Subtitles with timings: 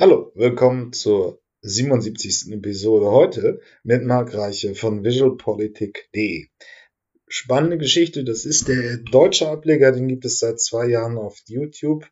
[0.00, 2.52] Hallo, willkommen zur 77.
[2.52, 6.46] Episode heute mit Marc Reiche von visualpolitik.de.
[7.26, 12.06] Spannende Geschichte, das ist der deutsche Ableger, den gibt es seit zwei Jahren auf YouTube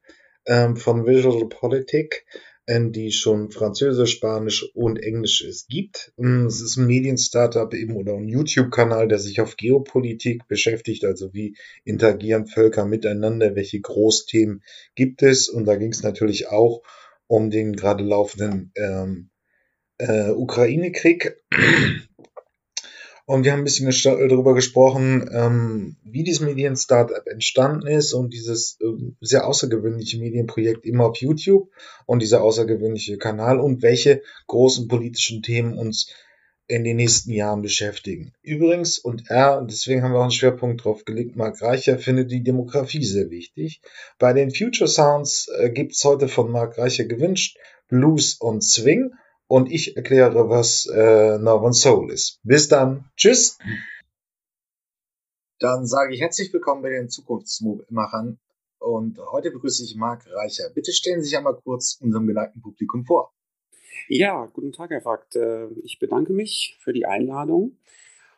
[0.47, 2.27] ähm, von Visual Politik,
[2.67, 6.13] ähm, die schon Französisch, Spanisch und Englisch es gibt.
[6.19, 11.33] Ähm, es ist ein Medienstartup eben oder ein YouTube-Kanal, der sich auf Geopolitik beschäftigt, also
[11.35, 14.65] wie interagieren Völker miteinander, welche Großthemen
[14.97, 15.49] gibt es.
[15.49, 16.87] Und da ging es natürlich auch um
[17.51, 19.31] den gerade laufenden ähm,
[19.99, 21.37] äh, Ukraine-Krieg.
[23.29, 23.91] Und wir haben ein bisschen
[24.29, 28.87] darüber gesprochen, ähm, wie dieses Medien-Startup entstanden ist und dieses äh,
[29.21, 31.69] sehr außergewöhnliche Medienprojekt immer auf YouTube
[32.07, 36.09] und dieser außergewöhnliche Kanal und welche großen politischen Themen uns
[36.69, 38.33] in den nächsten Jahren beschäftigen.
[38.43, 42.43] Übrigens, und er, deswegen haben wir auch einen Schwerpunkt drauf gelegt, Marc Reicher findet die
[42.43, 43.81] Demografie sehr wichtig.
[44.19, 49.13] Bei den Future Sounds äh, gibt's heute von Marc Reicher gewünscht Blues und Swing
[49.47, 52.41] und ich erkläre, was äh, Northern Soul ist.
[52.43, 53.05] Bis dann.
[53.17, 53.59] Tschüss.
[55.61, 58.39] Dann sage ich herzlich willkommen bei den Zukunftsmachern
[58.79, 60.69] und heute begrüße ich Marc Reicher.
[60.75, 63.33] Bitte stellen Sie sich einmal kurz unserem geneigten Publikum vor.
[64.09, 65.35] Ja, guten Tag, Herr Fakt.
[65.35, 67.77] Äh, ich bedanke mich für die Einladung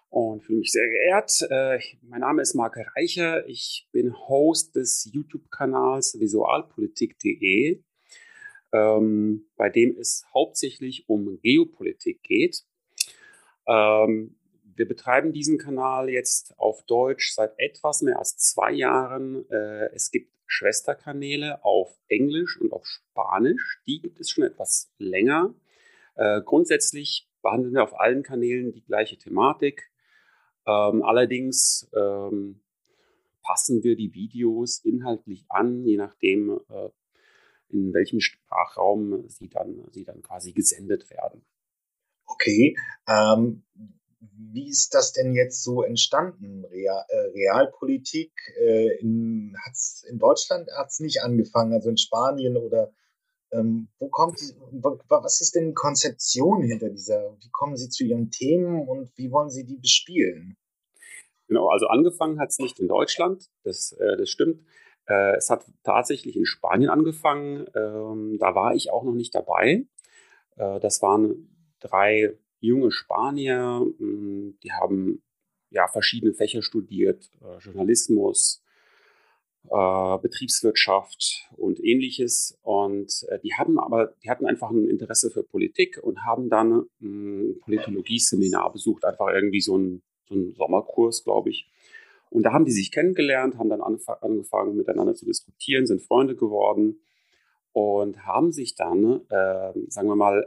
[0.09, 1.47] und fühle mich sehr geehrt.
[1.51, 3.47] Äh, mein Name ist Marc Reicher.
[3.47, 7.83] Ich bin Host des YouTube-Kanals visualpolitik.de,
[8.73, 12.65] ähm, bei dem es hauptsächlich um Geopolitik geht.
[13.67, 14.37] Ähm,
[14.75, 19.45] wir betreiben diesen Kanal jetzt auf Deutsch seit etwas mehr als zwei Jahren.
[19.51, 23.81] Äh, es gibt Schwesterkanäle auf Englisch und auf Spanisch.
[23.87, 25.55] Die gibt es schon etwas länger.
[26.17, 29.93] Äh, grundsätzlich behandeln wir auf allen Kanälen die gleiche Thematik.
[30.67, 32.61] Ähm, allerdings ähm,
[33.43, 36.91] passen wir die Videos inhaltlich an, je nachdem, äh,
[37.69, 41.45] in welchem Sprachraum sie dann, sie dann quasi gesendet werden.
[42.27, 43.63] Okay, ähm,
[44.21, 46.65] wie ist das denn jetzt so entstanden?
[46.65, 52.57] Real, äh, Realpolitik äh, in, hat's, in Deutschland hat es nicht angefangen, also in Spanien
[52.57, 52.93] oder
[53.53, 54.55] ähm, wo kommt die,
[55.09, 57.37] was ist denn die Konzeption hinter dieser?
[57.41, 60.57] Wie kommen Sie zu Ihren Themen und wie wollen Sie die bespielen?
[61.47, 64.61] Genau, also angefangen hat es nicht in Deutschland, das, äh, das stimmt.
[65.07, 67.67] Äh, es hat tatsächlich in Spanien angefangen.
[67.75, 69.87] Ähm, da war ich auch noch nicht dabei.
[70.57, 71.49] Äh, das waren
[71.81, 75.23] drei junge Spanier, hm, die haben
[75.71, 78.63] ja verschiedene Fächer studiert, äh, Journalismus,
[79.71, 82.59] äh, Betriebswirtschaft und ähnliches.
[82.63, 86.87] Und äh, die haben aber, die hatten einfach ein Interesse für Politik und haben dann
[87.01, 91.69] ein Politologie-Seminar besucht, einfach irgendwie so ein, so ein Sommerkurs, glaube ich.
[92.31, 97.01] Und da haben die sich kennengelernt, haben dann angefangen miteinander zu diskutieren, sind Freunde geworden
[97.73, 100.47] und haben sich dann, äh, sagen wir mal,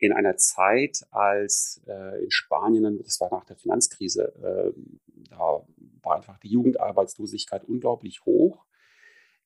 [0.00, 4.72] in einer Zeit, als äh, in Spanien, das war nach der Finanzkrise, äh,
[5.28, 5.62] da
[6.02, 8.64] war einfach die Jugendarbeitslosigkeit unglaublich hoch.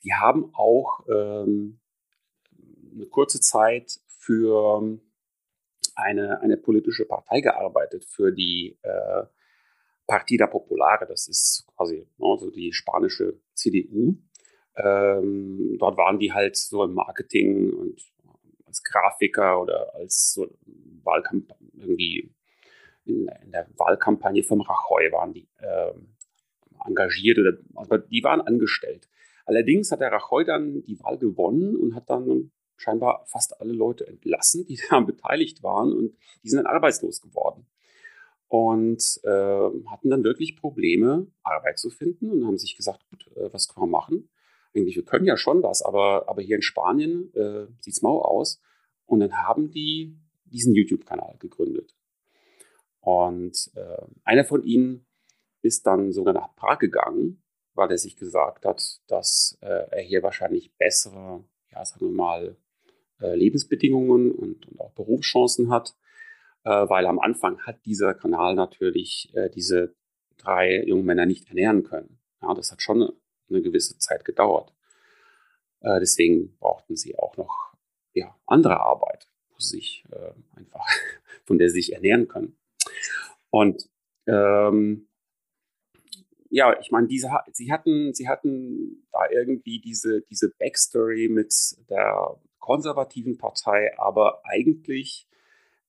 [0.04, 1.80] Die haben auch ähm,
[2.94, 4.98] eine kurze Zeit für
[5.96, 9.24] eine, eine politische Partei gearbeitet, für die äh,
[10.06, 14.16] Partida Populare, das ist quasi also die spanische CDU.
[14.76, 18.13] Ähm, dort waren die halt so im Marketing und
[18.74, 20.48] als Grafiker oder als so
[21.04, 22.34] Wahlkampagne, irgendwie
[23.04, 25.92] in, in, der Wahlkampagne vom Rajoy waren die äh,
[26.84, 29.08] engagiert oder also die waren angestellt.
[29.46, 34.06] Allerdings hat der Rajoy dann die Wahl gewonnen und hat dann scheinbar fast alle Leute
[34.08, 37.66] entlassen, die daran beteiligt waren und die sind dann arbeitslos geworden
[38.48, 43.52] und äh, hatten dann wirklich Probleme, Arbeit zu finden und haben sich gesagt, gut, äh,
[43.52, 44.28] was können wir machen?
[44.74, 48.20] Eigentlich, wir können ja schon was, aber, aber hier in Spanien äh, sieht es mau
[48.20, 48.60] aus.
[49.06, 51.94] Und dann haben die diesen YouTube-Kanal gegründet.
[53.00, 55.06] Und äh, einer von ihnen
[55.62, 57.42] ist dann sogar nach Prag gegangen,
[57.74, 62.56] weil er sich gesagt hat, dass äh, er hier wahrscheinlich bessere, ja, sagen wir mal,
[63.20, 65.96] äh, Lebensbedingungen und, und, auch Berufschancen hat,
[66.64, 69.94] äh, weil am Anfang hat dieser Kanal natürlich äh, diese
[70.36, 72.18] drei jungen Männer nicht ernähren können.
[72.42, 73.10] Ja, das hat schon
[73.54, 74.72] eine gewisse Zeit gedauert.
[75.80, 77.74] Äh, deswegen brauchten sie auch noch
[78.12, 80.86] ja, andere Arbeit, wo sie sich äh, einfach,
[81.44, 82.56] von der sie sich ernähren können.
[83.50, 83.88] Und
[84.26, 85.08] ähm,
[86.50, 91.52] ja, ich meine, diese, sie hatten, sie hatten da irgendwie diese, diese Backstory mit
[91.90, 95.28] der konservativen Partei, aber eigentlich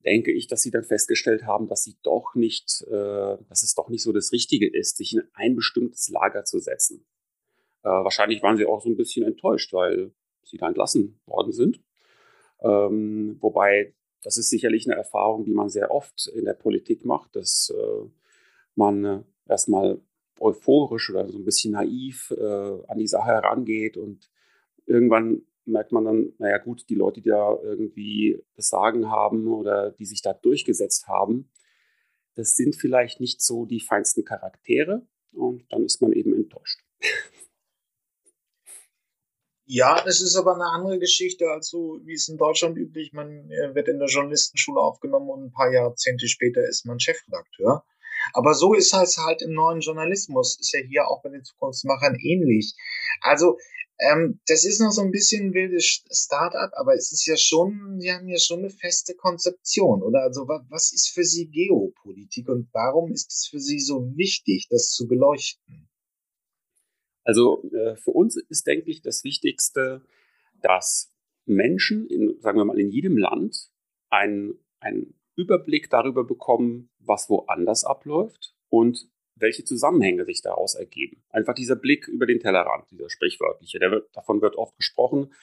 [0.04, 3.90] denke ich, dass sie dann festgestellt haben, dass sie doch nicht, äh, dass es doch
[3.90, 7.06] nicht so das Richtige ist, sich in ein bestimmtes Lager zu setzen.
[7.86, 10.12] Äh, wahrscheinlich waren sie auch so ein bisschen enttäuscht, weil
[10.44, 11.78] sie da entlassen worden sind.
[11.78, 11.82] Äh,
[12.66, 13.94] Ähm, wobei,
[14.24, 18.10] das ist sicherlich eine Erfahrung, die man sehr oft in der Politik macht, dass äh,
[18.76, 20.02] man äh, erstmal
[20.40, 22.44] euphorisch oder so ein bisschen naiv äh,
[22.88, 24.30] an die Sache herangeht und
[24.86, 29.92] irgendwann merkt man dann, naja gut, die Leute, die da irgendwie das Sagen haben oder
[29.92, 31.50] die sich da durchgesetzt haben,
[32.36, 36.82] das sind vielleicht nicht so die feinsten Charaktere und dann ist man eben enttäuscht.
[39.68, 43.14] Ja, es ist aber eine andere Geschichte als so, wie es in Deutschland üblich.
[43.14, 47.84] Man äh, wird in der Journalistenschule aufgenommen und ein paar Jahrzehnte später ist man Chefredakteur.
[48.34, 50.60] Aber so ist es halt im neuen Journalismus.
[50.60, 52.76] Ist ja hier auch bei den Zukunftsmachern ähnlich.
[53.22, 53.58] Also,
[53.98, 58.00] ähm, das ist noch so ein bisschen ein wildes Start-up, aber es ist ja schon,
[58.00, 60.22] Sie haben ja schon eine feste Konzeption, oder?
[60.22, 64.92] Also, was ist für Sie Geopolitik und warum ist es für Sie so wichtig, das
[64.92, 65.90] zu beleuchten?
[67.26, 70.02] Also äh, für uns ist, denke ich, das Wichtigste,
[70.62, 71.12] dass
[71.46, 73.70] Menschen, in, sagen wir mal, in jedem Land
[74.10, 74.60] einen,
[75.38, 81.24] Überblick darüber bekommen, was woanders abläuft und welche Zusammenhänge sich daraus ergeben.
[81.30, 85.34] Einfach dieser Blick über den Tellerrand, dieser sprichwörtliche, wird, davon wird oft gesprochen.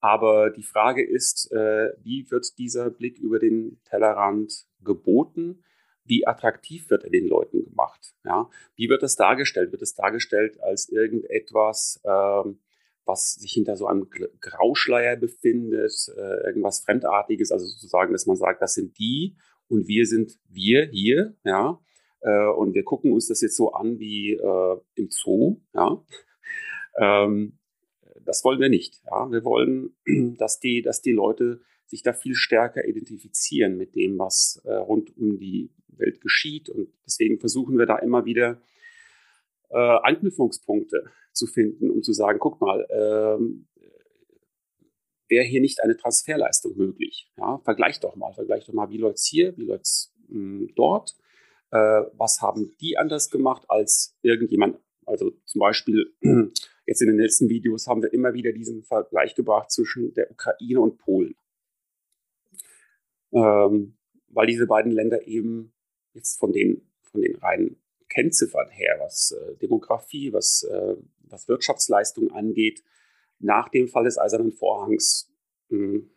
[0.00, 5.62] Aber die Frage ist, äh, wie wird dieser Blick über den Tellerrand geboten?
[6.04, 8.14] Wie attraktiv wird er den Leuten gemacht?
[8.24, 8.48] Ja?
[8.76, 9.72] Wie wird das dargestellt?
[9.72, 12.60] Wird es dargestellt als irgendetwas, ähm,
[13.04, 14.08] was sich hinter so einem
[14.40, 19.36] Grauschleier befindet, äh, irgendwas Fremdartiges, also sozusagen, dass man sagt, das sind die
[19.68, 21.80] und wir sind wir hier, ja,
[22.20, 26.02] äh, und wir gucken uns das jetzt so an wie äh, im Zoo, ja.
[26.96, 27.58] Ähm,
[28.24, 29.02] das wollen wir nicht.
[29.10, 29.30] Ja.
[29.30, 29.94] Wir wollen,
[30.38, 35.16] dass die, dass die Leute sich da viel stärker identifizieren mit dem, was äh, rund
[35.16, 36.68] um die Welt geschieht.
[36.68, 38.60] Und deswegen versuchen wir da immer wieder
[39.70, 43.66] äh, Anknüpfungspunkte zu finden, um zu sagen, guck mal, ähm,
[45.28, 47.30] wäre hier nicht eine Transferleistung möglich?
[47.36, 50.72] Ja, vergleich doch mal, vergleich doch mal, wie läuft es hier, wie läuft es hm,
[50.76, 51.16] dort?
[51.70, 54.78] Äh, was haben die anders gemacht als irgendjemand?
[55.06, 56.14] Also zum Beispiel
[56.86, 60.80] jetzt in den letzten Videos haben wir immer wieder diesen Vergleich gebracht zwischen der Ukraine
[60.80, 61.34] und Polen.
[63.32, 63.96] Ähm,
[64.28, 65.73] weil diese beiden Länder eben
[66.14, 67.76] jetzt von den, von den reinen
[68.08, 70.96] Kennziffern her, was äh, Demografie, was, äh,
[71.28, 72.82] was Wirtschaftsleistung angeht,
[73.38, 75.30] nach dem Fall des Eisernen Vorhangs
[75.68, 76.10] mh, hm,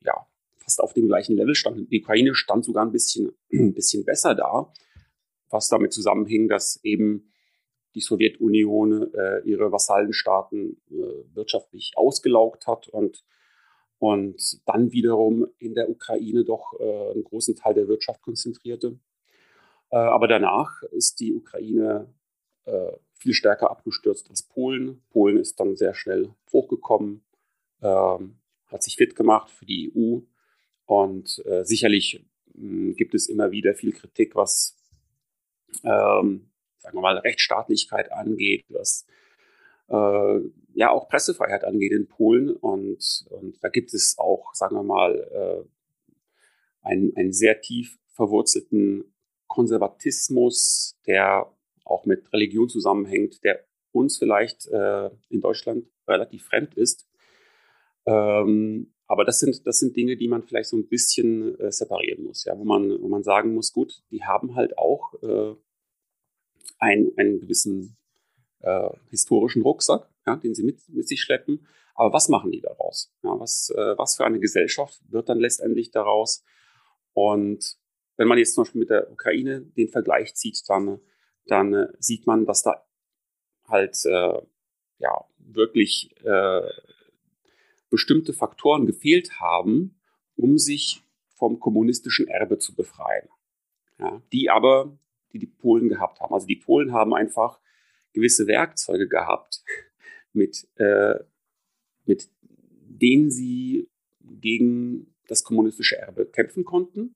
[0.00, 1.90] ja, fast auf dem gleichen Level stand.
[1.90, 4.72] Die Ukraine stand sogar ein bisschen, ein bisschen besser da,
[5.50, 7.30] was damit zusammenhing, dass eben
[7.94, 13.24] die Sowjetunion äh, ihre Vasallenstaaten äh, wirtschaftlich ausgelaugt hat und,
[13.98, 18.98] und dann wiederum in der Ukraine doch äh, einen großen Teil der Wirtschaft konzentrierte.
[19.90, 22.12] Äh, aber danach ist die Ukraine
[22.64, 25.02] äh, viel stärker abgestürzt als Polen.
[25.10, 27.24] Polen ist dann sehr schnell hochgekommen,
[27.82, 30.20] ähm, hat sich fit gemacht für die EU.
[30.86, 32.24] Und äh, sicherlich
[32.54, 34.76] mh, gibt es immer wieder viel Kritik, was,
[35.82, 39.06] ähm, sagen wir mal, Rechtsstaatlichkeit angeht, was
[39.88, 42.50] ja auch Pressefreiheit angeht in Polen.
[42.50, 45.64] Und, und da gibt es auch, sagen wir mal,
[46.82, 49.15] einen, einen sehr tief verwurzelten
[49.46, 51.50] Konservatismus, der
[51.84, 57.08] auch mit Religion zusammenhängt, der uns vielleicht äh, in Deutschland relativ fremd ist.
[58.06, 62.24] Ähm, aber das sind, das sind Dinge, die man vielleicht so ein bisschen äh, separieren
[62.24, 65.54] muss, ja, wo man, wo man sagen muss, gut, die haben halt auch äh,
[66.78, 67.96] ein, einen gewissen
[68.60, 71.66] äh, historischen Rucksack, ja, den sie mit, mit sich schleppen.
[71.94, 73.12] Aber was machen die daraus?
[73.22, 76.44] Ja, was, äh, was für eine Gesellschaft wird dann letztendlich daraus?
[77.14, 77.78] Und
[78.16, 81.00] wenn man jetzt zum Beispiel mit der Ukraine den Vergleich zieht, dann,
[81.46, 82.84] dann äh, sieht man, dass da
[83.68, 84.40] halt äh,
[84.98, 86.62] ja wirklich äh,
[87.90, 90.00] bestimmte Faktoren gefehlt haben,
[90.34, 91.02] um sich
[91.34, 93.28] vom kommunistischen Erbe zu befreien.
[93.98, 94.98] Ja, die aber,
[95.32, 96.34] die die Polen gehabt haben.
[96.34, 97.60] Also die Polen haben einfach
[98.12, 99.62] gewisse Werkzeuge gehabt,
[100.32, 101.14] mit, äh,
[102.04, 103.88] mit denen sie
[104.20, 107.14] gegen das kommunistische Erbe kämpfen konnten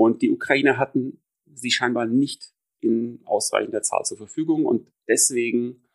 [0.00, 5.86] und die Ukrainer hatten sie scheinbar nicht in ausreichender Zahl zur Verfügung und deswegen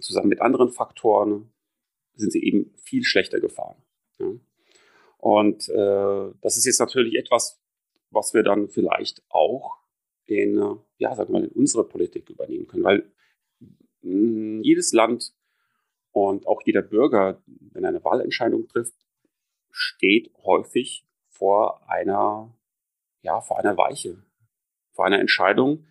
[0.00, 1.52] zusammen mit anderen Faktoren
[2.16, 3.80] sind sie eben viel schlechter gefahren.
[4.18, 4.26] Ja.
[5.18, 7.62] Und äh, das ist jetzt natürlich etwas,
[8.10, 9.78] was wir dann vielleicht auch
[10.24, 10.56] in,
[10.98, 13.12] ja, sagen wir mal, in unsere Politik übernehmen können, weil
[13.60, 13.70] mh,
[14.02, 15.32] hm, jedes Land
[16.10, 18.96] und auch jeder Bürger, wenn er eine Wahlentscheidung trifft,
[19.70, 22.52] steht häufig vor einer
[23.24, 24.22] ja, vor einer Weiche,
[24.92, 25.86] vor einer Entscheidung,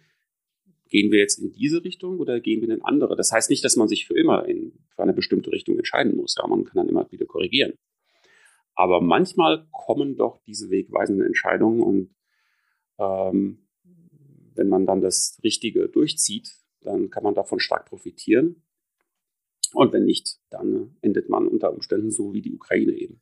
[0.87, 3.15] gehen wir jetzt in diese Richtung oder gehen wir in eine andere?
[3.15, 6.35] Das heißt nicht, dass man sich für immer in, für eine bestimmte Richtung entscheiden muss.
[6.37, 7.73] Ja, man kann dann immer wieder korrigieren.
[8.75, 12.15] Aber manchmal kommen doch diese wegweisenden Entscheidungen und
[12.99, 13.67] ähm,
[14.55, 18.63] wenn man dann das Richtige durchzieht, dann kann man davon stark profitieren.
[19.73, 23.21] Und wenn nicht, dann endet man unter Umständen so wie die Ukraine eben.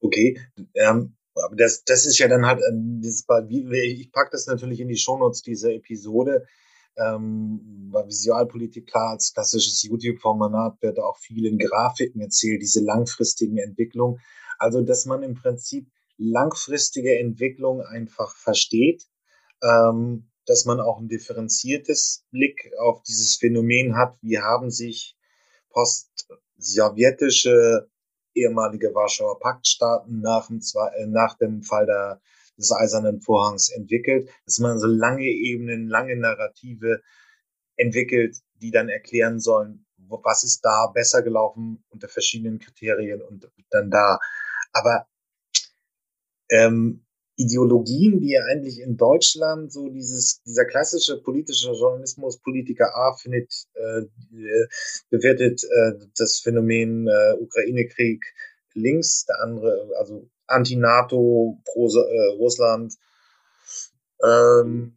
[0.00, 0.40] Okay,
[0.74, 3.26] ähm, aber das, das ist ja dann halt, ähm, dieses,
[3.70, 6.46] ich packe das natürlich in die Shownotes dieser Episode.
[6.96, 13.58] Ähm, bei Visualpolitik, klar, als klassisches YouTube-Format wird auch viel in Grafiken erzählt, diese langfristigen
[13.58, 14.20] Entwicklungen.
[14.58, 19.04] Also, dass man im Prinzip langfristige Entwicklung einfach versteht,
[19.62, 25.16] ähm, dass man auch ein differenziertes Blick auf dieses Phänomen hat, wie haben sich
[25.70, 27.88] post-sowjetische
[28.40, 30.60] ehemalige Warschauer Paktstaaten nach dem,
[30.96, 32.20] äh, nach dem Fall der,
[32.56, 37.02] des Eisernen Vorhangs entwickelt, dass man so lange Ebenen, lange Narrative
[37.76, 43.90] entwickelt, die dann erklären sollen, was ist da besser gelaufen unter verschiedenen Kriterien und dann
[43.90, 44.18] da.
[44.72, 45.06] Aber
[46.50, 47.04] ähm,
[47.38, 53.52] Ideologien, die ja eigentlich in Deutschland so dieses, dieser klassische politische Journalismus, Politiker A findet,
[53.74, 54.02] äh,
[55.08, 58.24] bewertet äh, das Phänomen äh, Ukraine-Krieg
[58.74, 62.94] links, der andere, also Anti-NATO, pro-Russland
[64.24, 64.96] ähm,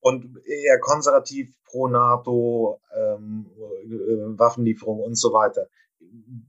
[0.00, 5.68] und eher konservativ, pro-NATO, ähm, äh, Waffenlieferung und so weiter.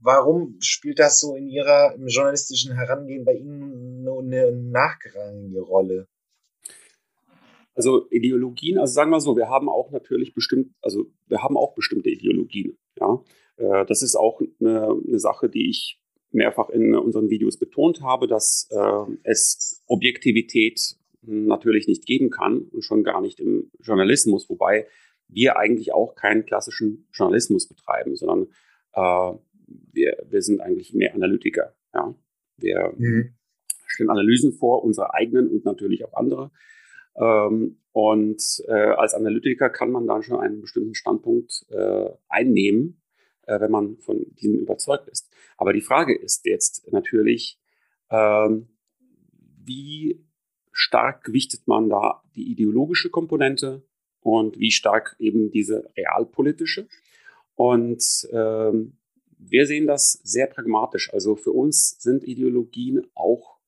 [0.00, 3.69] Warum spielt das so in Ihrer im journalistischen Herangehen bei Ihnen
[4.08, 6.08] eine nachrangige Rolle?
[7.74, 11.74] Also Ideologien, also sagen wir so, wir haben auch natürlich bestimmt, also wir haben auch
[11.74, 12.76] bestimmte Ideologien.
[12.98, 13.22] Ja,
[13.56, 16.00] äh, das ist auch eine, eine Sache, die ich
[16.32, 22.82] mehrfach in unseren Videos betont habe, dass äh, es Objektivität natürlich nicht geben kann und
[22.82, 24.86] schon gar nicht im Journalismus, wobei
[25.28, 28.48] wir eigentlich auch keinen klassischen Journalismus betreiben, sondern
[28.94, 29.38] äh,
[29.92, 31.74] wir, wir sind eigentlich mehr Analytiker.
[31.94, 32.14] Ja?
[32.56, 33.34] Wir mhm.
[33.90, 36.50] Stellen Analysen vor, unsere eigenen und natürlich auch andere.
[37.16, 43.02] Ähm, und äh, als Analytiker kann man dann schon einen bestimmten Standpunkt äh, einnehmen,
[43.46, 45.30] äh, wenn man von diesem überzeugt ist.
[45.56, 47.60] Aber die Frage ist jetzt natürlich,
[48.10, 48.68] ähm,
[49.64, 50.24] wie
[50.72, 53.82] stark gewichtet man da die ideologische Komponente
[54.20, 56.86] und wie stark eben diese realpolitische.
[57.54, 58.96] Und ähm,
[59.38, 61.12] wir sehen das sehr pragmatisch.
[61.12, 63.59] Also für uns sind Ideologien auch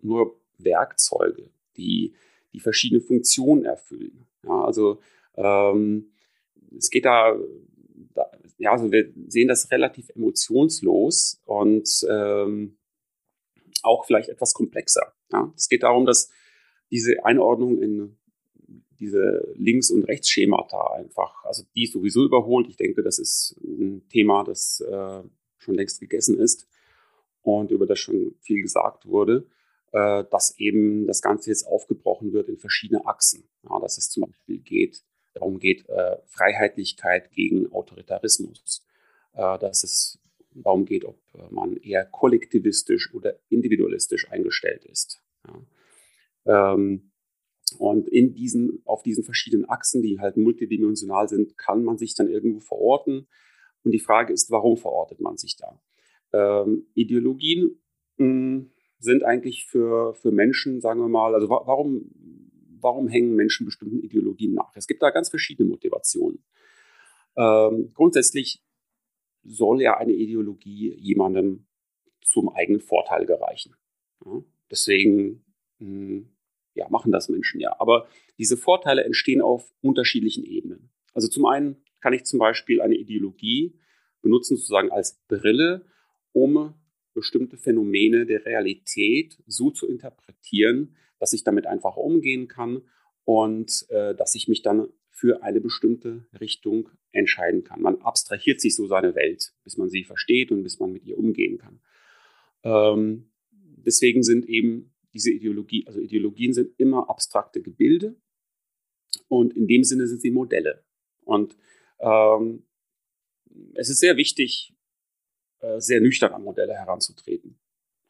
[0.00, 2.14] nur Werkzeuge, die,
[2.52, 4.26] die verschiedene Funktionen erfüllen.
[4.44, 5.00] Ja, also
[5.36, 6.12] ähm,
[6.76, 7.36] es geht da,
[8.14, 12.76] da, ja, also wir sehen das relativ emotionslos und ähm,
[13.82, 15.12] auch vielleicht etwas komplexer.
[15.32, 15.52] Ja.
[15.56, 16.30] Es geht darum, dass
[16.90, 18.16] diese Einordnung in
[18.98, 22.68] diese Links- und Rechtsschemata einfach, also die sowieso überholt.
[22.68, 25.22] Ich denke, das ist ein Thema, das äh,
[25.58, 26.66] schon längst gegessen ist
[27.42, 29.46] und über das schon viel gesagt wurde,
[29.92, 33.48] äh, dass eben das Ganze jetzt aufgebrochen wird in verschiedene Achsen.
[33.68, 35.02] Ja, dass es zum Beispiel geht,
[35.34, 38.84] darum geht, äh, Freiheitlichkeit gegen Autoritarismus,
[39.34, 40.20] äh, dass es
[40.54, 45.22] darum geht, ob äh, man eher kollektivistisch oder individualistisch eingestellt ist.
[45.46, 46.74] Ja.
[46.74, 47.12] Ähm,
[47.78, 52.28] und in diesen, auf diesen verschiedenen Achsen, die halt multidimensional sind, kann man sich dann
[52.28, 53.28] irgendwo verorten.
[53.84, 55.80] Und die Frage ist, warum verortet man sich da?
[56.32, 57.78] Ähm, Ideologien
[58.16, 62.10] mh, hm, sind eigentlich für, für Menschen, sagen wir mal, also wa warum,
[62.80, 64.72] warum hängen Menschen bestimmten Ideologien nach?
[64.74, 66.42] Es gibt da ganz verschiedene Motivationen.
[67.36, 68.62] Ähm, grundsätzlich
[69.44, 71.66] soll ja eine Ideologie jemandem
[72.22, 73.74] zum eigenen Vorteil gereichen.
[74.24, 74.42] Ja?
[74.70, 75.44] Deswegen
[75.78, 76.28] mh, hm,
[76.74, 77.74] ja, machen das Menschen ja.
[77.78, 80.90] Aber diese Vorteile entstehen auf unterschiedlichen Ebenen.
[81.12, 83.78] Also zum einen kann ich zum Beispiel eine Ideologie
[84.22, 85.84] benutzen, sozusagen als Brille,
[86.32, 86.74] um
[87.18, 92.82] bestimmte Phänomene der Realität so zu interpretieren, dass ich damit einfach umgehen kann
[93.24, 97.82] und äh, dass ich mich dann für eine bestimmte Richtung entscheiden kann.
[97.82, 101.18] Man abstrahiert sich so seine Welt, bis man sie versteht und bis man mit ihr
[101.18, 101.80] umgehen kann.
[102.62, 108.14] Ähm, deswegen sind eben diese Ideologie, also Ideologien sind immer abstrakte Gebilde
[109.26, 110.84] und in dem Sinne sind sie Modelle.
[111.24, 111.56] Und
[111.98, 112.62] ähm,
[113.74, 114.74] es ist sehr wichtig,
[115.78, 117.58] sehr nüchtern an Modelle heranzutreten.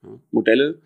[0.03, 0.81] Ja, Modelle,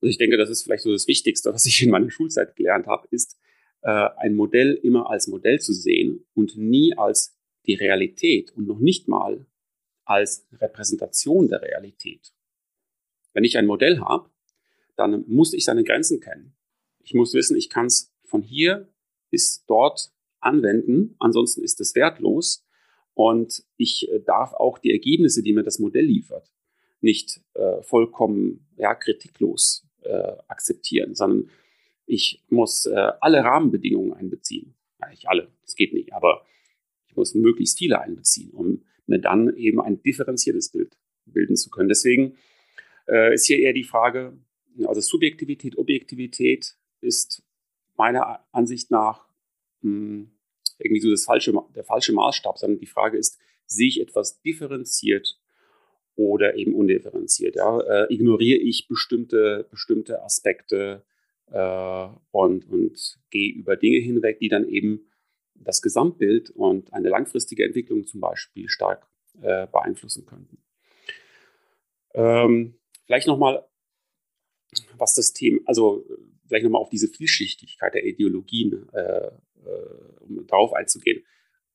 [0.00, 2.86] also ich denke, das ist vielleicht so das Wichtigste, was ich in meiner Schulzeit gelernt
[2.86, 3.38] habe, ist,
[3.82, 8.78] äh, ein Modell immer als Modell zu sehen und nie als die Realität und noch
[8.78, 9.46] nicht mal
[10.04, 12.32] als Repräsentation der Realität.
[13.32, 14.30] Wenn ich ein Modell habe,
[14.96, 16.56] dann muss ich seine Grenzen kennen.
[17.02, 18.88] Ich muss wissen, ich kann es von hier
[19.30, 22.63] bis dort anwenden, ansonsten ist es wertlos.
[23.14, 26.50] Und ich äh, darf auch die Ergebnisse, die mir das Modell liefert,
[27.00, 31.50] nicht äh, vollkommen ja, kritiklos äh, akzeptieren, sondern
[32.06, 34.74] ich muss äh, alle Rahmenbedingungen einbeziehen.
[35.00, 36.44] Ja, nicht alle, das geht nicht, aber
[37.08, 41.88] ich muss möglichst viele einbeziehen, um mir dann eben ein differenziertes Bild bilden zu können.
[41.88, 42.36] Deswegen
[43.06, 44.36] äh, ist hier eher die Frage,
[44.86, 47.42] also Subjektivität, Objektivität ist
[47.96, 49.28] meiner Ansicht nach
[49.82, 50.30] mh, hm,
[50.78, 55.38] irgendwie so das falsche, der falsche Maßstab, sondern die Frage ist, sehe ich etwas differenziert
[56.16, 57.56] oder eben undifferenziert?
[57.56, 57.80] Ja?
[57.80, 61.04] Äh, ignoriere ich bestimmte, bestimmte Aspekte
[61.50, 65.10] äh, und, und gehe über Dinge hinweg, die dann eben
[65.54, 69.06] das Gesamtbild und eine langfristige Entwicklung zum Beispiel stark
[69.40, 70.58] äh, beeinflussen könnten.
[72.14, 73.66] Ähm, vielleicht nochmal,
[74.98, 76.04] was das Thema, also
[76.46, 79.30] vielleicht nochmal auf diese Vielschichtigkeit der Ideologien, äh, äh,
[80.20, 81.24] um darauf einzugehen.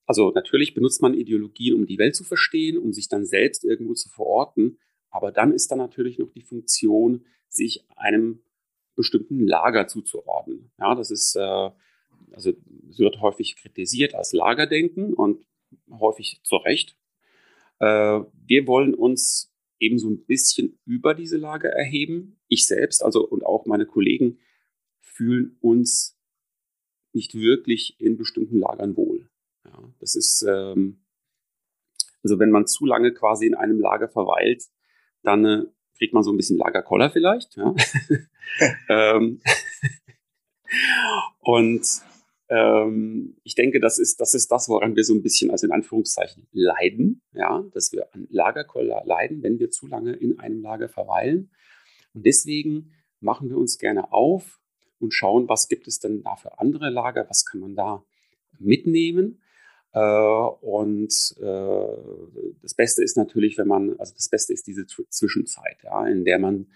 [0.06, 3.94] Also natürlich benutzt man Ideologien, um die Welt zu verstehen, um sich dann selbst irgendwo
[3.94, 4.78] zu verorten.
[5.10, 8.42] Aber dann ist da natürlich noch die Funktion, sich einem
[8.96, 10.70] bestimmten Lager zuzuordnen.
[10.78, 11.70] Ja, das ist, äh,
[12.32, 12.52] also
[12.90, 15.46] es wird häufig kritisiert als Lagerdenken und
[15.90, 16.96] häufig zu Recht.
[17.78, 22.40] Äh, wir wollen uns eben so ein bisschen über diese Lager erheben.
[22.48, 24.38] Ich selbst, also und auch meine Kollegen
[25.20, 26.16] fühlen uns
[27.12, 29.28] nicht wirklich in bestimmten Lagern wohl.
[29.66, 31.04] Ja, das ist, ähm,
[32.22, 34.64] also wenn man zu lange quasi in einem Lager verweilt,
[35.22, 35.66] dann äh,
[35.98, 37.54] kriegt man so ein bisschen Lagerkoller vielleicht.
[37.56, 37.74] Ja.
[38.88, 39.42] ähm,
[41.40, 41.86] und
[42.48, 45.72] ähm, ich denke, das ist, das ist das, woran wir so ein bisschen, also in
[45.72, 50.88] Anführungszeichen, leiden, ja, dass wir an Lagerkoller leiden, wenn wir zu lange in einem Lager
[50.88, 51.50] verweilen.
[52.14, 54.59] Und deswegen machen wir uns gerne auf
[55.00, 58.04] und schauen, was gibt es denn da für andere Lager, was kann man da
[58.58, 59.42] mitnehmen.
[59.92, 65.78] Äh, und äh, das Beste ist natürlich, wenn man, also das Beste ist diese Zwischenzeit,
[65.82, 66.70] ja, in der man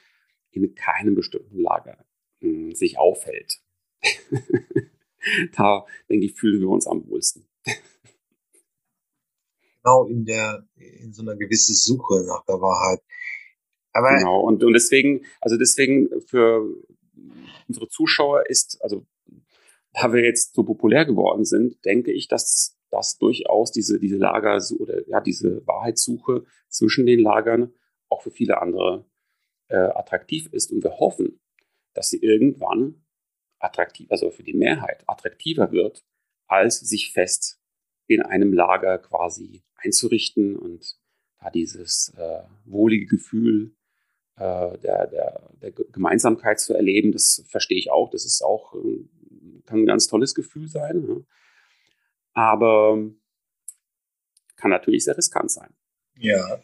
[0.51, 2.05] in keinem bestimmten Lager
[2.41, 3.61] hm, sich aufhält.
[5.57, 7.47] da, denke ich, fühlen wir uns am wohlsten.
[9.83, 13.03] Genau, in der, in so einer gewissen Suche nach der Wahrheit.
[13.93, 16.67] Aber genau, und, und deswegen, also deswegen für
[17.69, 19.07] unsere Zuschauer ist, also
[19.93, 24.61] da wir jetzt so populär geworden sind, denke ich, dass das durchaus diese, diese Lager
[24.79, 27.73] oder ja, diese Wahrheitssuche zwischen den Lagern
[28.09, 29.05] auch für viele andere
[29.69, 30.73] äh, attraktiv ist.
[30.73, 31.41] Und wir hoffen,
[31.95, 33.05] dass sie irgendwann
[33.59, 36.05] attraktiv, also für die Mehrheit attraktiver wird,
[36.47, 37.61] als sich fest
[38.07, 40.99] in einem Lager quasi einzurichten und
[41.41, 43.75] da dieses äh, wohlige Gefühl
[44.37, 48.11] äh, der, der, der Gemeinsamkeit zu erleben, das verstehe ich auch.
[48.11, 49.05] Das ist auch, äh,
[49.67, 51.05] kann ein ganz tolles Gefühl sein.
[51.09, 51.17] Ja.
[52.35, 52.99] Aber
[54.57, 55.75] kann natürlich sehr riskant sein.
[56.17, 56.61] Ja.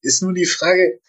[0.00, 1.00] Ist nur die Frage,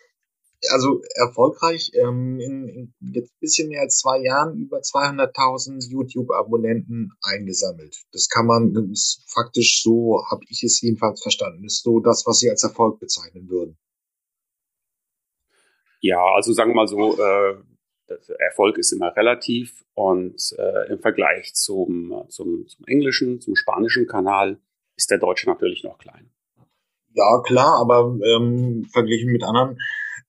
[0.70, 7.12] also erfolgreich, ähm, in, in jetzt ein bisschen mehr als zwei Jahren über 200.000 YouTube-Abonnenten
[7.22, 7.96] eingesammelt.
[8.12, 12.40] Das kann man, ist faktisch so, habe ich es jedenfalls verstanden, ist so das, was
[12.40, 13.78] Sie als Erfolg bezeichnen würden.
[16.00, 17.56] Ja, also sagen wir mal so, äh,
[18.40, 24.60] Erfolg ist immer relativ und äh, im Vergleich zum, zum, zum englischen, zum spanischen Kanal
[24.96, 26.30] ist der deutsche natürlich noch klein.
[27.14, 29.80] Ja, klar, aber ähm, verglichen mit anderen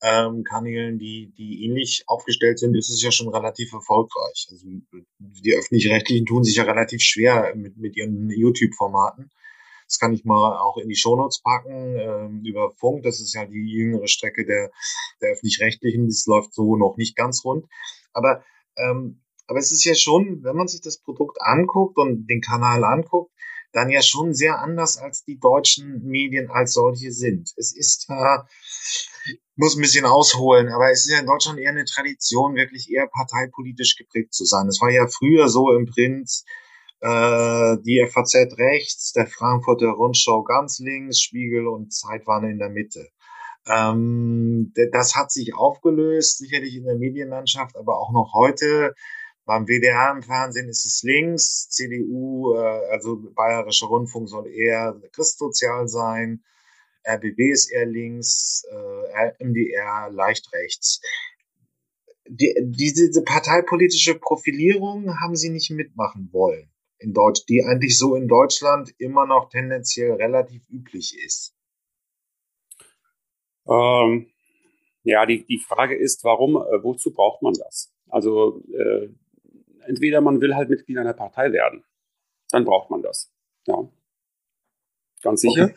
[0.03, 4.49] ähm, Kanälen, die, die ähnlich aufgestellt sind, ist es ja schon relativ erfolgreich.
[4.51, 4.67] Also
[5.19, 9.31] die öffentlich-rechtlichen tun sich ja relativ schwer mit, mit ihren YouTube-Formaten.
[9.89, 13.03] Das kann ich mal auch in die Shownotes packen ähm, über Funk.
[13.05, 14.71] Das ist ja die jüngere Strecke der,
[15.23, 16.07] der öffentlich-rechtlichen.
[16.07, 17.67] Das läuft so noch nicht ganz rund.
[18.13, 18.45] Aber,
[18.77, 22.85] ähm, aber es ist ja schon, wenn man sich das Produkt anguckt und den Kanal
[22.85, 23.33] anguckt,
[23.73, 27.53] dann ja schon sehr anders als die deutschen Medien als solche sind.
[27.57, 28.47] Es ist ja,
[29.57, 33.07] muss ein bisschen ausholen, aber es ist ja in Deutschland eher eine Tradition, wirklich eher
[33.07, 34.69] parteipolitisch geprägt zu sein.
[34.69, 36.45] Es war ja früher so im Print,
[37.01, 42.71] äh, die FAZ rechts, der Frankfurter Rundschau ganz links, Spiegel und Zeit waren in der
[42.71, 43.09] Mitte.
[43.67, 48.95] Ähm, das hat sich aufgelöst, sicherlich in der Medienlandschaft, aber auch noch heute
[49.45, 55.89] beim WDR im Fernsehen ist es links, CDU, äh, also Bayerischer Rundfunk soll eher christsozial
[55.89, 56.43] sein,
[57.09, 61.01] RBB ist eher links, äh, MDR leicht rechts.
[62.29, 68.15] Die, diese, diese parteipolitische Profilierung haben sie nicht mitmachen wollen in Deutsch, die eigentlich so
[68.15, 71.55] in Deutschland immer noch tendenziell relativ üblich ist.
[73.69, 74.31] Ähm,
[75.03, 77.95] ja, die, die Frage ist, warum, äh, wozu braucht man das?
[78.09, 79.09] Also äh,
[79.87, 81.85] entweder man will halt Mitglied einer Partei werden,
[82.51, 83.33] dann braucht man das.
[83.67, 83.89] Ja.
[85.23, 85.65] Ganz sicher.
[85.65, 85.75] Okay.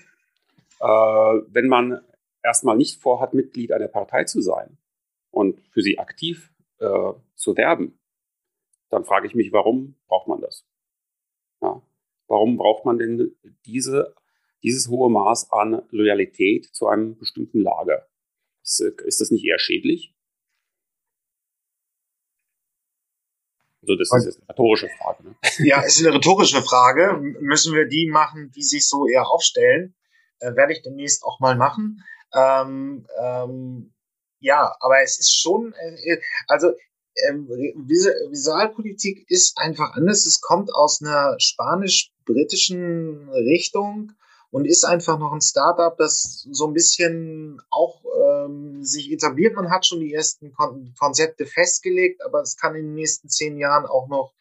[0.79, 2.01] Äh, wenn man
[2.43, 4.77] erstmal nicht vorhat, Mitglied einer Partei zu sein
[5.29, 7.99] und für sie aktiv äh, zu werben,
[8.89, 10.65] dann frage ich mich, warum braucht man das?
[11.61, 11.81] Ja.
[12.27, 14.15] Warum braucht man denn diese,
[14.63, 18.07] dieses hohe Maß an Loyalität zu einem bestimmten Lager?
[18.63, 20.13] Ist, ist das nicht eher schädlich?
[23.81, 25.23] Also das ist eine rhetorische Frage.
[25.23, 25.35] Ne?
[25.67, 27.17] Ja, es ist eine rhetorische Frage.
[27.39, 29.95] Müssen wir die machen, die sich so eher aufstellen?
[30.39, 32.03] Äh, werde ich demnächst auch mal machen.
[32.33, 33.93] Ähm, ähm,
[34.39, 36.71] ja, aber es ist schon, äh, also
[37.27, 40.25] ähm, Visualpolitik ist einfach anders.
[40.25, 44.13] Es kommt aus einer spanisch-britischen Richtung
[44.51, 49.55] und ist einfach noch ein Startup, das so ein bisschen auch ähm, sich etabliert.
[49.55, 53.57] Man hat schon die ersten Kon Konzepte festgelegt, aber es kann in den nächsten zehn
[53.57, 54.33] Jahren auch noch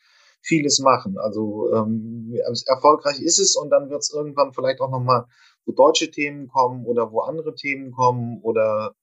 [0.43, 1.19] vieles machen.
[1.19, 2.35] Also ähm,
[2.67, 5.27] erfolgreich ist es und dann wird es irgendwann vielleicht auch nochmal,
[5.65, 8.95] wo deutsche Themen kommen oder wo andere Themen kommen oder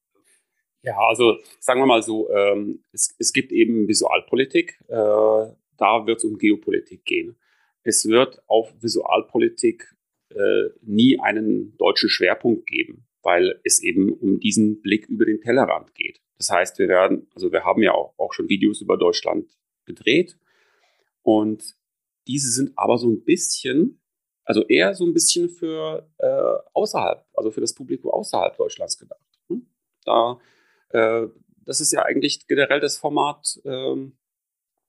[0.87, 6.19] ja, also sagen wir mal so, ähm, es, es gibt eben Visualpolitik, äh, da wird
[6.19, 7.35] es um Geopolitik gehen.
[7.83, 9.93] Es wird auf Visualpolitik
[10.29, 15.93] äh, nie einen deutschen Schwerpunkt geben, weil es eben um diesen Blick über den Tellerrand
[15.93, 16.21] geht.
[16.37, 20.37] Das heißt, wir werden, also wir haben ja auch, auch schon Videos über Deutschland gedreht
[21.21, 21.75] und
[22.27, 23.99] diese sind aber so ein bisschen,
[24.45, 29.19] also eher so ein bisschen für äh, außerhalb, also für das Publikum außerhalb Deutschlands gedacht.
[29.49, 29.67] Hm?
[30.05, 30.39] Da
[30.89, 31.27] äh,
[31.65, 34.17] das ist ja eigentlich generell das Format ähm,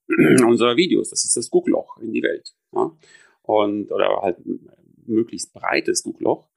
[0.46, 1.10] unserer Videos.
[1.10, 2.54] Das ist das Guckloch in die Welt.
[2.72, 2.96] Ja?
[3.42, 4.38] Und, oder halt
[5.06, 6.48] möglichst breites Guckloch.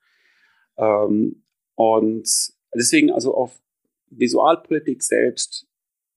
[0.77, 1.43] Ähm,
[1.75, 2.29] und
[2.73, 3.61] deswegen also auf
[4.09, 5.67] Visualpolitik selbst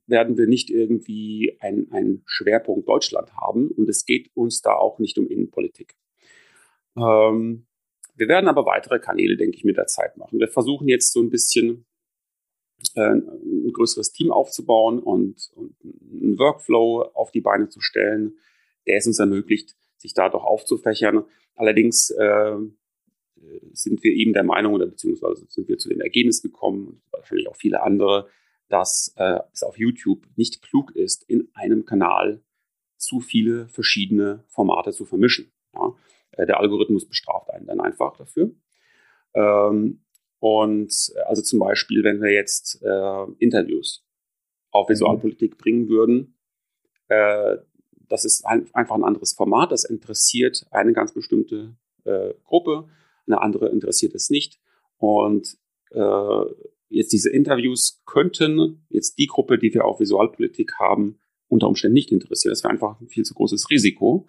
[0.07, 5.17] werden wir nicht irgendwie einen Schwerpunkt Deutschland haben und es geht uns da auch nicht
[5.19, 5.95] um Innenpolitik.
[6.97, 7.67] Ähm,
[8.17, 10.39] wir werden aber weitere Kanäle, denke ich, mit der Zeit machen.
[10.39, 11.94] Wir versuchen jetzt so ein bisschen äh,
[12.97, 18.37] ein größeres Team aufzubauen und, und einen Workflow auf die Beine zu stellen,
[18.87, 21.25] der es uns ermöglicht, sich da doch aufzufächern.
[21.57, 22.57] Allerdings äh,
[23.73, 27.57] sind wir eben der Meinung oder beziehungsweise sind wir zu dem Ergebnis gekommen, wahrscheinlich auch
[27.57, 28.29] viele andere,
[28.69, 32.43] dass äh, es auf YouTube nicht klug ist, in einem Kanal
[32.97, 35.53] zu viele verschiedene Formate zu vermischen.
[35.75, 35.95] Ja?
[36.33, 38.55] Äh, der Algorithmus bestraft einen dann einfach dafür.
[39.35, 40.04] Ähm,
[40.45, 44.05] und äh, also zum Beispiel, wenn wir jetzt äh, Interviews
[44.71, 46.37] auf Visualpolitik bringen würden,
[47.09, 47.57] äh,
[48.11, 52.91] das ist ein, einfach ein anderes Format, das interessiert eine ganz bestimmte äh, Gruppe,
[53.27, 54.61] eine andere interessiert es nicht.
[54.99, 55.57] Und
[55.93, 56.45] äh,
[56.91, 62.13] jetzt diese Interviews könnten jetzt die Gruppe, die wir auf Visualpolitik haben, unter Umständen nicht
[62.13, 62.53] interessieren.
[62.53, 64.29] Das wäre einfach ein viel zu großes Risiko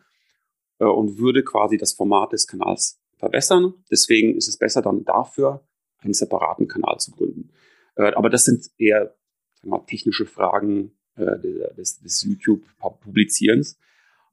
[0.80, 3.74] äh, und würde quasi das Format des Kanals verbessern.
[3.92, 5.68] Deswegen ist es besser dann dafür
[6.06, 7.52] einen separaten Kanal zu gründen.
[7.96, 9.16] Äh, aber das sind eher
[9.64, 11.38] wir, technische Fragen äh,
[11.76, 13.78] des, des YouTube-Publizierens.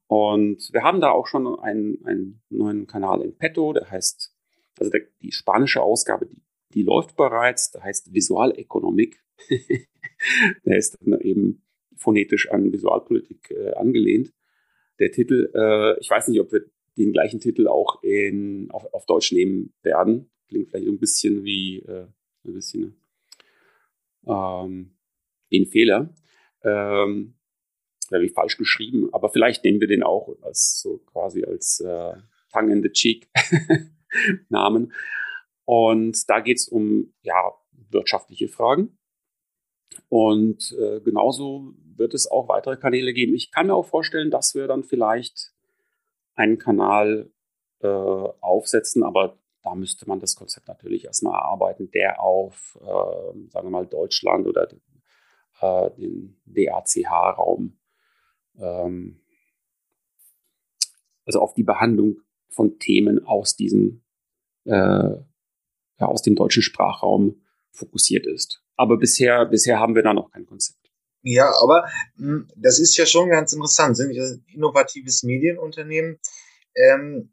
[0.07, 4.33] Und wir haben da auch schon einen, einen neuen Kanal in petto, der heißt,
[4.79, 6.41] also der, die spanische Ausgabe, die,
[6.73, 9.23] die läuft bereits, der heißt Visualökonomik.
[10.65, 11.63] der ist eben
[11.95, 14.33] phonetisch an Visualpolitik äh, angelehnt.
[14.99, 16.65] Der Titel, äh, ich weiß nicht, ob wir
[16.97, 21.79] den gleichen Titel auch in, auf, auf Deutsch nehmen werden klingt vielleicht ein bisschen wie
[21.79, 22.07] äh,
[22.45, 22.95] ein bisschen
[24.25, 24.95] ähm,
[25.49, 26.13] wie ein Fehler.
[26.63, 27.35] Ähm,
[28.11, 32.13] wie falsch geschrieben, aber vielleicht nehmen wir den auch als so quasi als äh,
[32.51, 33.27] Tongue in the Cheek
[34.49, 34.93] Namen.
[35.65, 37.53] Und da geht es um ja,
[37.89, 38.99] wirtschaftliche Fragen.
[40.09, 43.33] Und äh, genauso wird es auch weitere Kanäle geben.
[43.33, 45.51] Ich kann mir auch vorstellen, dass wir dann vielleicht
[46.35, 47.31] einen Kanal
[47.79, 53.67] äh, aufsetzen, aber da müsste man das Konzept natürlich erstmal erarbeiten, der auf, äh, sagen
[53.67, 54.81] wir mal, Deutschland oder den,
[55.61, 57.77] äh, den DACH-Raum,
[58.59, 59.21] ähm,
[61.25, 62.17] also auf die Behandlung
[62.49, 64.03] von Themen aus diesem,
[64.65, 68.63] äh, ja, aus dem deutschen Sprachraum fokussiert ist.
[68.75, 70.91] Aber bisher, bisher haben wir da noch kein Konzept.
[71.21, 73.95] Ja, aber mh, hm, das ist ja schon ganz interessant.
[73.95, 76.19] Sind wir ein innovatives Medienunternehmen?
[76.75, 77.32] Ähm,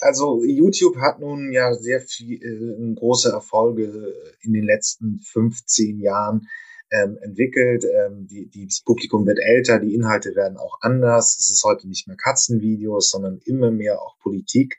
[0.00, 6.48] also YouTube hat nun ja sehr viel äh, große Erfolge in den letzten 15 Jahren
[6.90, 7.84] ähm, entwickelt.
[7.84, 11.36] Ähm, die, die, das Publikum wird älter, die Inhalte werden auch anders.
[11.38, 14.78] Es ist heute nicht mehr Katzenvideos, sondern immer mehr auch Politik.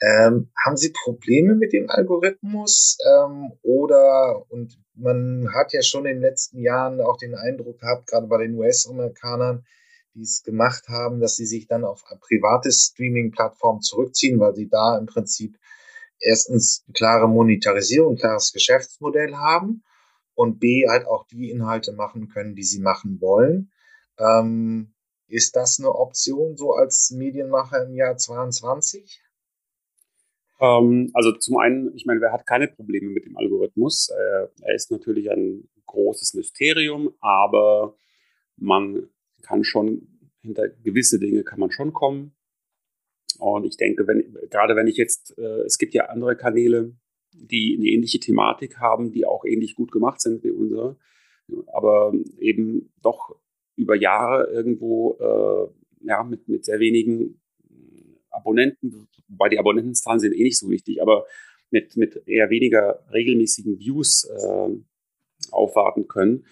[0.00, 2.98] Ähm, haben Sie Probleme mit dem Algorithmus?
[3.06, 8.08] Ähm, oder, und man hat ja schon in den letzten Jahren auch den Eindruck gehabt,
[8.08, 9.64] gerade bei den US-Amerikanern,
[10.16, 14.96] die es gemacht haben, dass sie sich dann auf private Streaming-Plattformen zurückziehen, weil sie da
[14.98, 15.58] im Prinzip
[16.18, 19.84] erstens klare Monetarisierung, klares Geschäftsmodell haben
[20.34, 23.70] und B halt auch die Inhalte machen können, die sie machen wollen.
[24.18, 24.94] Ähm,
[25.28, 29.20] ist das eine Option so als Medienmacher im Jahr 22?
[30.60, 34.08] Ähm, also zum einen, ich meine, wer hat keine Probleme mit dem Algorithmus?
[34.08, 37.94] Äh, er ist natürlich ein großes Mysterium, aber
[38.56, 39.10] man
[39.46, 40.08] kann schon
[40.42, 42.32] hinter gewisse Dinge kann man schon kommen.
[43.38, 46.94] Und ich denke, wenn, gerade wenn ich jetzt, äh, es gibt ja andere Kanäle,
[47.32, 50.96] die eine ähnliche Thematik haben, die auch ähnlich gut gemacht sind wie unsere,
[51.66, 53.36] aber eben doch
[53.76, 57.40] über Jahre irgendwo äh, ja, mit, mit sehr wenigen
[58.30, 61.26] Abonnenten, wobei die Abonnentenzahlen sind eh nicht so wichtig, aber
[61.70, 64.68] mit, mit eher weniger regelmäßigen Views äh,
[65.50, 66.46] aufwarten können.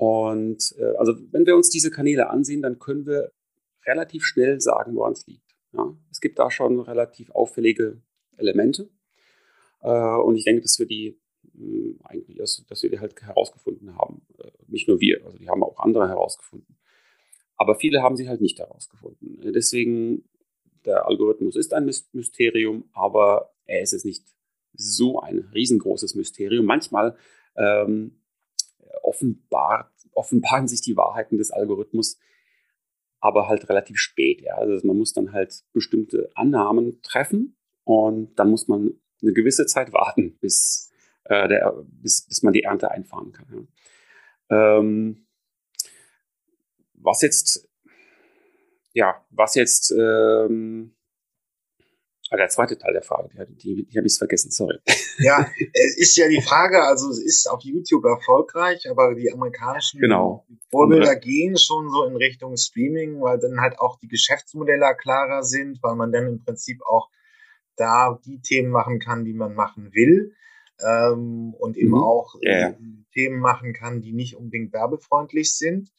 [0.00, 3.32] Und äh, also wenn wir uns diese Kanäle ansehen, dann können wir
[3.84, 5.54] relativ schnell sagen, woran es liegt.
[5.74, 8.00] Ja, es gibt da schon relativ auffällige
[8.38, 8.88] Elemente.
[9.82, 11.20] Äh, und ich denke, dass wir die
[11.52, 14.22] mh, hm, eigentlich, dass, wir die halt herausgefunden haben.
[14.38, 16.78] Äh, nicht nur wir, also die haben auch andere herausgefunden.
[17.58, 19.52] Aber viele haben sie halt nicht herausgefunden.
[19.52, 20.24] Deswegen,
[20.86, 24.24] der Algorithmus ist ein Mysterium, aber er ist nicht
[24.72, 26.64] so ein riesengroßes Mysterium.
[26.64, 27.18] Manchmal
[27.54, 28.19] ähm,
[29.02, 32.18] offenbart, offenbaren sich die Wahrheiten des Algorithmus
[33.20, 34.40] aber halt relativ spät.
[34.40, 34.54] Ja.
[34.54, 39.92] Also man muss dann halt bestimmte Annahmen treffen und dann muss man eine gewisse Zeit
[39.92, 40.90] warten, bis,
[41.24, 43.68] äh, der, bis, bis man die Ernte einfahren kann.
[44.50, 44.78] Ja.
[44.78, 45.26] Ähm,
[46.94, 47.68] was jetzt,
[48.92, 50.96] ja, was jetzt ähm,
[52.32, 54.78] Ah, der zweite Teil der Frage, die, die, die habe ich vergessen, sorry.
[55.18, 60.00] Ja, es ist ja die Frage, also es ist auf YouTube erfolgreich, aber die amerikanischen
[60.00, 60.46] genau.
[60.70, 65.82] Vorbilder gehen schon so in Richtung Streaming, weil dann halt auch die Geschäftsmodelle klarer sind,
[65.82, 67.10] weil man dann im Prinzip auch
[67.76, 70.32] da die Themen machen kann, die man machen will.
[70.82, 72.02] Ähm, und eben mhm.
[72.02, 72.74] auch yeah.
[73.12, 75.90] Themen machen kann, die nicht unbedingt werbefreundlich sind.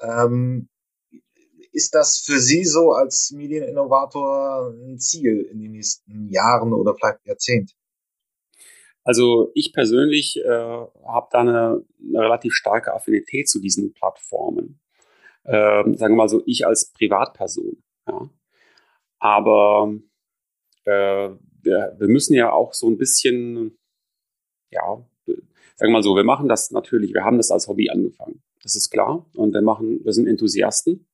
[0.00, 0.68] Ähm,
[1.74, 7.26] ist das für Sie so als Medieninnovator ein Ziel in den nächsten Jahren oder vielleicht
[7.26, 7.74] Jahrzehnt?
[9.02, 14.80] Also ich persönlich äh, habe da eine, eine, relativ starke Affinität zu diesen Plattformen.
[15.44, 17.82] Ähm, sagen wir mal so, ich als Privatperson.
[18.08, 18.30] Ja.
[19.18, 19.92] Aber
[20.84, 21.30] äh,
[21.62, 23.78] wir, wir müssen ja auch so ein bisschen,
[24.70, 28.42] ja, sagen wir mal so, wir machen das natürlich, wir haben das als Hobby angefangen.
[28.62, 29.26] Das ist klar.
[29.34, 31.06] Und wir machen, wir sind Enthusiasten.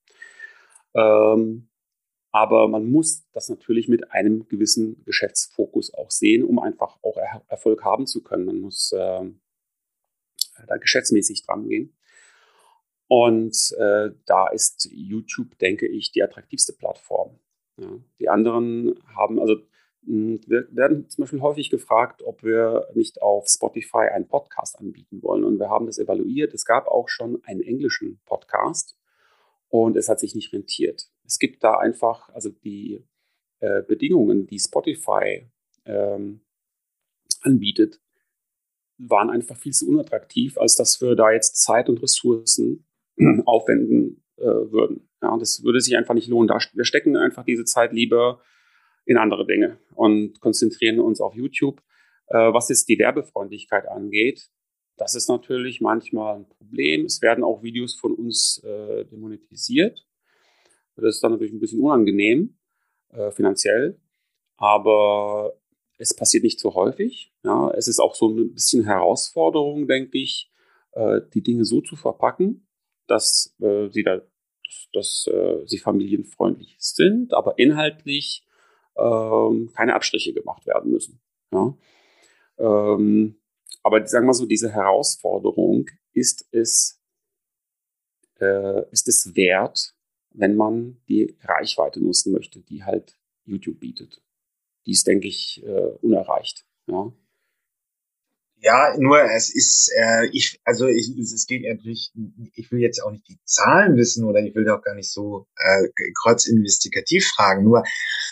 [0.95, 1.69] Ähm,
[2.33, 7.43] aber man muss das natürlich mit einem gewissen Geschäftsfokus auch sehen, um einfach auch er
[7.49, 8.47] Erfolg haben zu können.
[8.47, 9.25] Man muss äh,
[10.67, 11.97] da geschäftsmäßig dran gehen.
[13.09, 17.41] Und äh, da ist YouTube, denke ich, die attraktivste Plattform.
[17.77, 17.89] Ja.
[18.21, 19.57] Die anderen haben, also
[20.05, 25.23] hm, wir werden zum Beispiel häufig gefragt, ob wir nicht auf Spotify einen Podcast anbieten
[25.23, 25.43] wollen.
[25.43, 26.55] Und wir haben das evaluiert.
[26.55, 28.97] Es gab auch schon einen englischen Podcast
[29.71, 31.09] und es hat sich nicht rentiert.
[31.25, 33.03] Es gibt da einfach, also die
[33.61, 35.47] äh, Bedingungen, die Spotify
[35.87, 36.41] ähm,
[37.41, 38.01] anbietet,
[38.99, 42.85] waren einfach viel zu unattraktiv, als dass wir da jetzt Zeit und Ressourcen
[43.47, 45.09] aufwenden äh, würden.
[45.23, 46.49] Ja, das würde sich einfach nicht lohnen.
[46.49, 48.43] Da, wir stecken einfach diese Zeit lieber
[49.07, 51.81] in andere Dinge und konzentrieren uns auf YouTube.
[52.27, 54.51] Äh, was jetzt die Werbefreundlichkeit angeht,
[55.01, 57.07] das ist natürlich manchmal ein Problem.
[57.07, 60.07] Es werden auch Videos von uns äh, demonetisiert.
[60.95, 62.59] Das ist dann natürlich ein bisschen unangenehm
[63.09, 63.99] äh, finanziell,
[64.59, 65.55] aber
[65.97, 67.33] es passiert nicht so häufig.
[67.43, 70.53] Ja, es ist auch so ein bisschen Herausforderung, denke ich,
[70.93, 72.69] äh, die Dinge so zu verpacken,
[73.07, 78.47] dass äh, sie da, dass, dass äh, sie familienfreundlich sind, aber inhaltlich
[78.99, 81.23] ähm, keine Abstriche gemacht werden müssen.
[81.53, 81.75] Ja.
[82.59, 83.40] Ähm,
[83.83, 87.01] aber sagen wir so, diese Herausforderung ist es,
[88.41, 89.95] äh, ist es wert,
[90.33, 94.23] wenn man die Reichweite nutzen möchte, die halt YouTube bietet.
[94.87, 96.65] Die ist, denke ich, äh, unerreicht.
[96.87, 97.13] Ja.
[98.63, 102.13] Ja, nur es ist, äh, ich, also ich, es geht natürlich,
[102.55, 105.47] ich will jetzt auch nicht die Zahlen wissen oder ich will doch gar nicht so
[105.57, 105.89] äh,
[106.23, 107.65] kreuzinvestigativ fragen.
[107.65, 107.83] Nur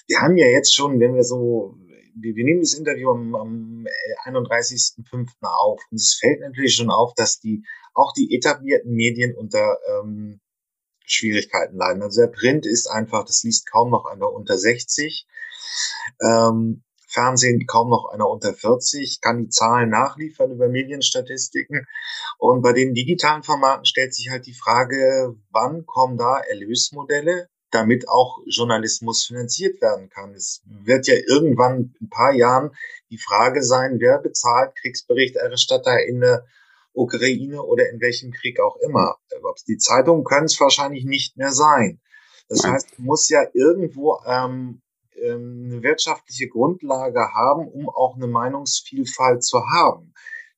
[0.06, 1.78] wir haben ja jetzt schon, wenn wir so
[2.20, 3.86] wir, wir nehmen das Interview am, am
[4.24, 5.28] 31.05.
[5.42, 9.78] Äh, auf und es fällt natürlich schon auf, dass die auch die etablierten Medien unter
[9.90, 10.40] ähm,
[11.04, 12.02] Schwierigkeiten leiden.
[12.02, 15.26] Also der Print ist einfach, das liest kaum noch einer unter 60.
[16.22, 21.86] Ähm, Fernsehen kaum noch einer unter 40, kann die Zahlen nachliefern über Medienstatistiken.
[22.36, 28.08] Und bei den digitalen Formaten stellt sich halt die Frage, wann kommen da Erlösmodelle damit
[28.08, 30.34] auch Journalismus finanziert werden kann.
[30.34, 32.70] Es wird ja irgendwann in ein paar Jahren
[33.10, 36.46] die Frage sein, wer bezahlt Kriegsberichterstatter in der
[36.92, 39.16] Ukraine oder in welchem Krieg auch immer.
[39.66, 42.00] Die Zeitungen können es wahrscheinlich nicht mehr sein.
[42.48, 42.72] Das Nein.
[42.72, 44.80] heißt, muss ja irgendwo ähm,
[45.22, 50.14] ähm, eine wirtschaftliche Grundlage haben, um auch eine Meinungsvielfalt zu haben.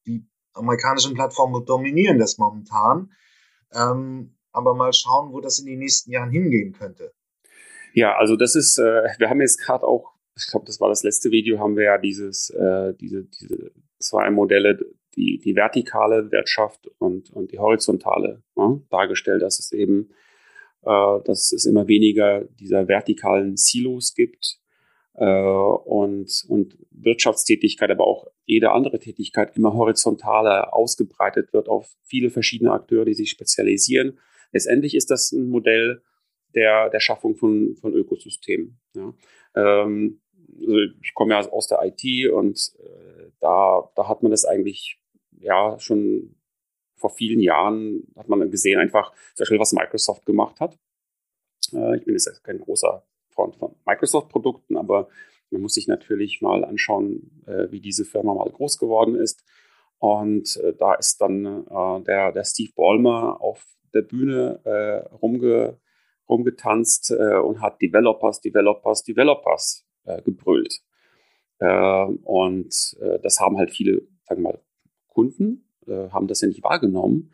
[0.07, 3.13] Die amerikanischen Plattformen dominieren das momentan.
[3.73, 7.13] Ähm, aber mal schauen, wo das in den nächsten Jahren hingehen könnte.
[7.93, 11.03] Ja, also das ist, äh, wir haben jetzt gerade auch, ich glaube, das war das
[11.03, 14.79] letzte Video, haben wir ja dieses, äh, diese, diese zwei Modelle,
[15.17, 20.11] die, die vertikale Wirtschaft und, und die horizontale ne, dargestellt, dass es eben,
[20.83, 24.61] äh, dass es immer weniger dieser vertikalen Silos gibt
[25.15, 32.31] äh, und, und Wirtschaftstätigkeit, aber auch jede andere Tätigkeit immer horizontaler ausgebreitet wird auf viele
[32.31, 34.19] verschiedene Akteure, die sich spezialisieren
[34.53, 36.03] letztendlich ist das ein Modell
[36.55, 38.81] der, der Schaffung von, von Ökosystemen.
[38.95, 39.15] Ja.
[39.55, 40.21] Ähm,
[40.59, 44.99] also ich komme ja aus der IT und äh, da, da hat man das eigentlich
[45.39, 46.37] ja schon
[46.97, 50.79] vor vielen Jahren hat man gesehen einfach sehr schnell, was Microsoft gemacht hat.
[51.73, 55.09] Äh, ich bin jetzt kein großer Freund von Microsoft-Produkten, aber
[55.51, 59.43] man muss sich natürlich mal anschauen, äh, wie diese Firma mal groß geworden ist.
[59.99, 65.79] Und äh, da ist dann äh, der, der Steve Ballmer auf der Bühne äh, rumge,
[66.29, 70.81] rumgetanzt äh, und hat Developers, Developers, Developers äh, gebrüllt.
[71.59, 74.61] Äh, und äh, das haben halt viele, sagen wir mal,
[75.09, 77.33] Kunden, äh, haben das ja nicht wahrgenommen,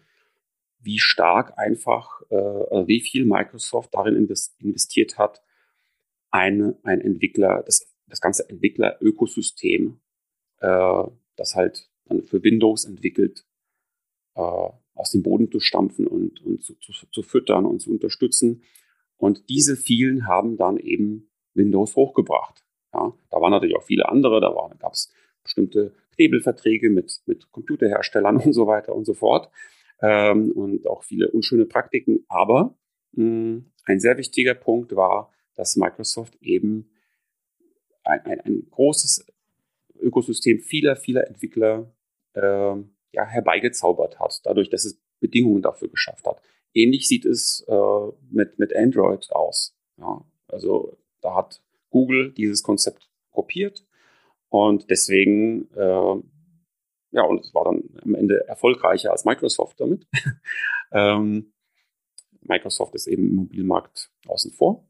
[0.80, 5.42] wie stark einfach, äh, wie viel Microsoft darin investiert hat,
[6.30, 10.00] ein, ein Entwickler, das, das ganze Entwickler-Ökosystem,
[10.58, 13.46] das halt dann für Windows entwickelt,
[14.96, 18.62] aus dem Boden zu stampfen und, und zu, zu, zu füttern und zu unterstützen.
[19.16, 22.64] Und diese vielen haben dann eben Windows hochgebracht.
[22.92, 28.36] Ja, da waren natürlich auch viele andere, da gab es bestimmte Knebelverträge mit, mit Computerherstellern
[28.44, 29.50] und so weiter und so fort.
[30.00, 32.24] Ähm, und auch viele unschöne Praktiken.
[32.28, 32.76] Aber
[33.12, 36.90] mh, hm, ein sehr wichtiger Punkt war, dass Microsoft eben
[38.04, 39.26] ein, ein, ein großes
[40.00, 41.92] Ökosystem vieler, vieler Entwickler
[42.34, 42.76] äh,
[43.16, 46.42] ja, herbeigezaubert hat, dadurch, dass es Bedingungen dafür geschafft hat.
[46.74, 49.74] Ähnlich sieht es äh, mit, mit Android aus.
[49.96, 53.86] Ja, also da hat Google dieses Konzept kopiert
[54.50, 56.22] und deswegen, äh,
[57.12, 60.06] ja, und es war dann am Ende erfolgreicher als Microsoft damit.
[60.92, 61.54] ähm,
[62.42, 64.86] Microsoft ist eben im Mobilmarkt außen vor.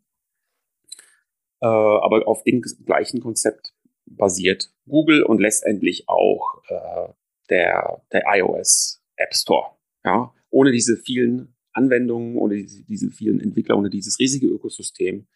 [1.60, 3.72] Äh, aber auf dem gleichen Konzept
[4.04, 7.12] basiert Google und letztendlich auch äh,
[7.50, 9.76] der, der iOS App Store.
[10.04, 15.26] Ja, ohne diese vielen Anwendungen, ohne diese, diese vielen Entwickler, ohne dieses riesige Ökosystem,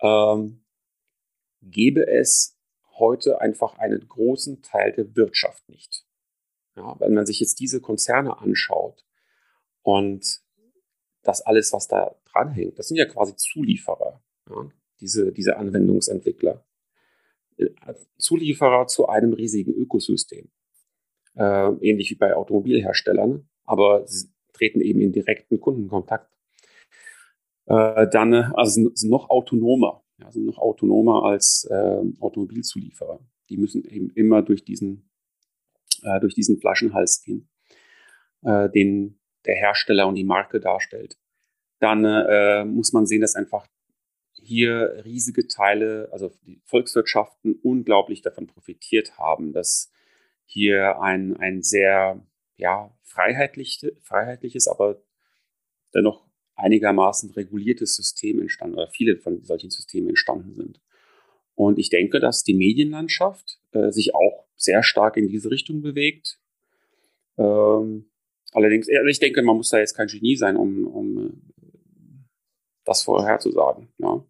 [0.00, 0.64] ähm,
[1.60, 2.56] gäbe es
[2.98, 6.04] heute einfach einen großen Teil der Wirtschaft nicht.
[6.76, 9.04] Ja, wenn man sich jetzt diese Konzerne anschaut
[9.82, 10.40] und
[11.22, 14.70] das alles, was da dranhängt, das sind ja quasi Zulieferer, ja,
[15.00, 16.64] diese, diese Anwendungsentwickler.
[17.56, 17.68] Äh,
[18.16, 20.50] Zulieferer zu einem riesigen Ökosystem
[21.38, 26.30] äh, ähnlich wie bei Automobilherstellern, aber sie treten eben in direkten Kundenkontakt.
[27.66, 33.20] Äh, dann also sind noch autonomer, ja, sind noch autonomer als äh, Automobilzulieferer.
[33.48, 35.08] Die müssen eben immer durch diesen,
[36.02, 37.48] äh, durch diesen Flaschenhals gehen,
[38.42, 41.16] äh, den der Hersteller und die Marke darstellt.
[41.80, 43.66] Dann äh, muss man sehen, dass einfach
[44.32, 49.92] hier riesige Teile, also die Volkswirtschaften unglaublich davon profitiert haben, dass
[50.48, 52.24] hier ein, ein sehr
[52.56, 55.00] ja, freiheitlich, freiheitliches, aber
[55.94, 60.80] dennoch einigermaßen reguliertes System entstanden oder viele von solchen Systemen entstanden sind.
[61.54, 66.40] Und ich denke, dass die Medienlandschaft äh, sich auch sehr stark in diese Richtung bewegt.
[67.36, 68.10] Ähm,
[68.52, 71.66] allerdings, also ich denke, man muss da jetzt kein Genie sein, um, um äh,
[72.84, 73.88] das vorherzusagen.
[73.98, 74.24] Ja.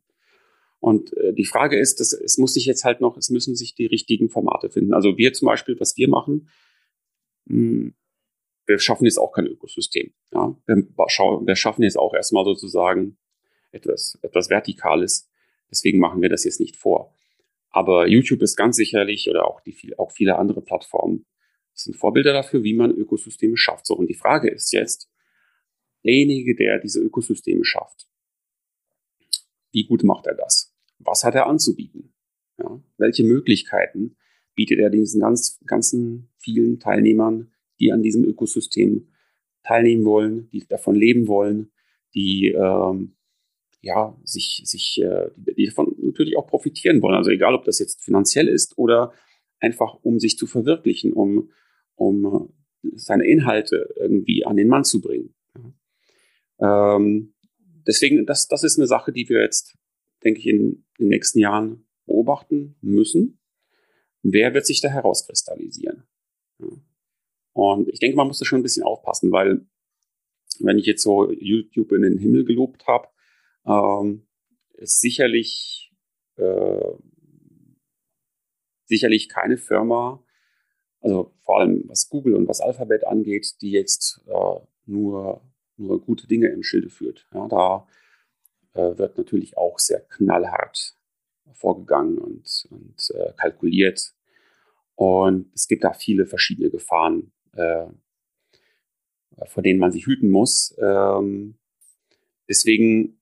[0.80, 3.74] Und äh, die Frage ist, dass, es muss sich jetzt halt noch, es müssen sich
[3.74, 4.94] die richtigen Formate finden.
[4.94, 6.48] Also wir zum Beispiel, was wir machen,
[7.46, 7.94] mh, hm,
[8.66, 10.12] wir schaffen jetzt auch kein Ökosystem.
[10.32, 10.54] Ja?
[10.66, 13.16] Wir, wir schaffen jetzt auch erstmal sozusagen
[13.72, 15.30] etwas, etwas Vertikales.
[15.70, 17.14] Deswegen machen wir das jetzt nicht vor.
[17.70, 21.26] Aber YouTube ist ganz sicherlich oder auch, die, auch viele andere Plattformen
[21.74, 23.86] sind Vorbilder dafür, wie man Ökosysteme schafft.
[23.86, 25.08] So, und die Frage ist jetzt,
[26.04, 28.08] derjenige, der diese Ökosysteme schafft,
[29.72, 30.74] wie gut macht er das?
[30.98, 32.12] Was hat er anzubieten?
[32.58, 34.16] Ja, welche Möglichkeiten
[34.54, 39.08] bietet er diesen ganz, ganzen vielen Teilnehmern, die an diesem Ökosystem
[39.62, 41.70] teilnehmen wollen, die davon leben wollen,
[42.14, 43.14] die ähm,
[43.80, 47.14] ja, sich, sich, äh, die davon natürlich auch profitieren wollen.
[47.14, 49.12] Also egal, ob das jetzt finanziell ist oder
[49.60, 51.50] einfach um sich zu verwirklichen, um,
[51.94, 52.50] um
[52.82, 55.34] äh, seine Inhalte irgendwie an den Mann zu bringen.
[56.60, 56.96] Ja.
[56.96, 57.34] Ähm,
[57.88, 59.76] deswegen, das, das ist eine Sache, die wir jetzt,
[60.22, 63.40] denke ich, in den nächsten Jahren beobachten müssen.
[64.22, 66.04] Wer wird sich da herauskristallisieren?
[67.52, 69.66] Und ich denke, man muss da schon ein bisschen aufpassen, weil
[70.60, 73.08] wenn ich jetzt so YouTube in den Himmel gelobt habe,
[73.66, 74.26] ähm,
[74.74, 75.92] ist sicherlich,
[76.36, 76.92] äh,
[78.84, 80.22] sicherlich keine Firma,
[81.00, 85.42] also vor allem was Google und was Alphabet angeht, die jetzt äh, nur,
[85.78, 87.26] nur gute Dinge im Schilde führt.
[87.32, 87.86] Ja, da
[88.74, 90.94] äh, wird natürlich auch sehr knallhart
[91.52, 94.14] vorgegangen und, und äh, kalkuliert.
[94.94, 97.86] Und es gibt da viele verschiedene Gefahren, äh,
[99.46, 100.76] vor denen man sich hüten muss.
[100.78, 101.58] Ähm,
[102.48, 103.20] deswegen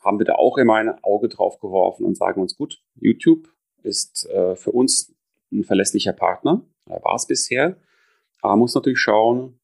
[0.00, 3.48] haben wir da auch immer ein Auge drauf geworfen und sagen uns, gut, YouTube
[3.82, 5.14] ist äh, für uns
[5.52, 7.76] ein verlässlicher Partner, war es bisher,
[8.40, 9.58] aber man muss natürlich schauen,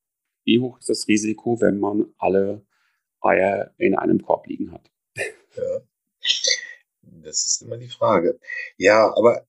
[0.44, 2.64] wie hoch ist das Risiko, wenn man alle
[3.20, 4.90] Eier in einem Korb liegen hat.
[5.16, 5.80] Ja.
[7.02, 8.38] Das ist immer die Frage.
[8.76, 9.46] Ja, aber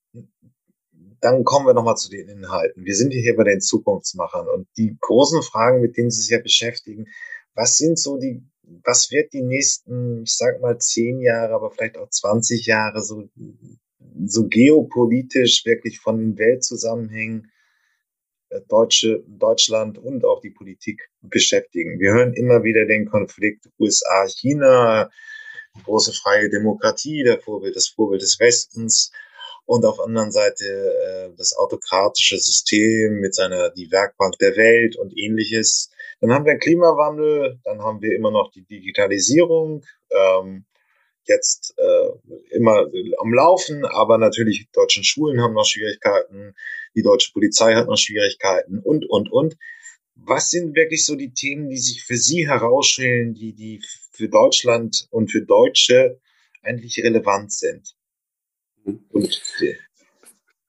[1.22, 2.84] dann kommen wir nochmal zu den Inhalten.
[2.84, 6.42] Wir sind hier bei den Zukunftsmachern und die großen Fragen, mit denen Sie sich ja
[6.42, 7.06] beschäftigen,
[7.54, 8.44] was sind so die,
[8.84, 13.30] was wird die nächsten, ich sag mal, zehn Jahre, aber vielleicht auch 20 Jahre so,
[14.26, 17.52] so geopolitisch wirklich von den Weltzusammenhängen
[18.68, 22.00] Deutsche, Deutschland und auch die Politik beschäftigen.
[22.00, 25.10] Wir hören immer wieder den Konflikt USA-China,
[25.86, 29.12] große freie Demokratie, der Vorbild, das Vorbild des Westens
[29.66, 35.18] und auf anderen Seite äh, das autokratische System mit seiner die Werkbank der Welt und
[35.18, 35.92] ähnliches.
[36.20, 40.66] Dann haben wir Klimawandel, dann haben wir immer noch die Digitalisierung, ähm,
[41.28, 42.88] jetzt äh, immer
[43.20, 46.54] am Laufen, aber natürlich die deutschen Schulen haben noch Schwierigkeiten,
[46.96, 49.58] die deutsche Polizei hat noch Schwierigkeiten und und und.
[50.16, 55.08] Was sind wirklich so die Themen, die sich für Sie herausstellen, die die für Deutschland
[55.10, 56.20] und für Deutsche
[56.62, 57.96] eigentlich relevant sind?
[58.86, 59.42] Und,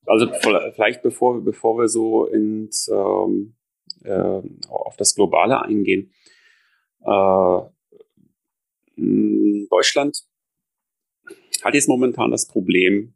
[0.07, 0.27] also
[0.75, 3.55] vielleicht bevor, bevor wir so ins, ähm,
[4.05, 6.13] äh, auf das Globale eingehen.
[7.05, 7.61] Äh,
[9.69, 10.23] Deutschland
[11.65, 13.15] hat jetzt momentan das Problem,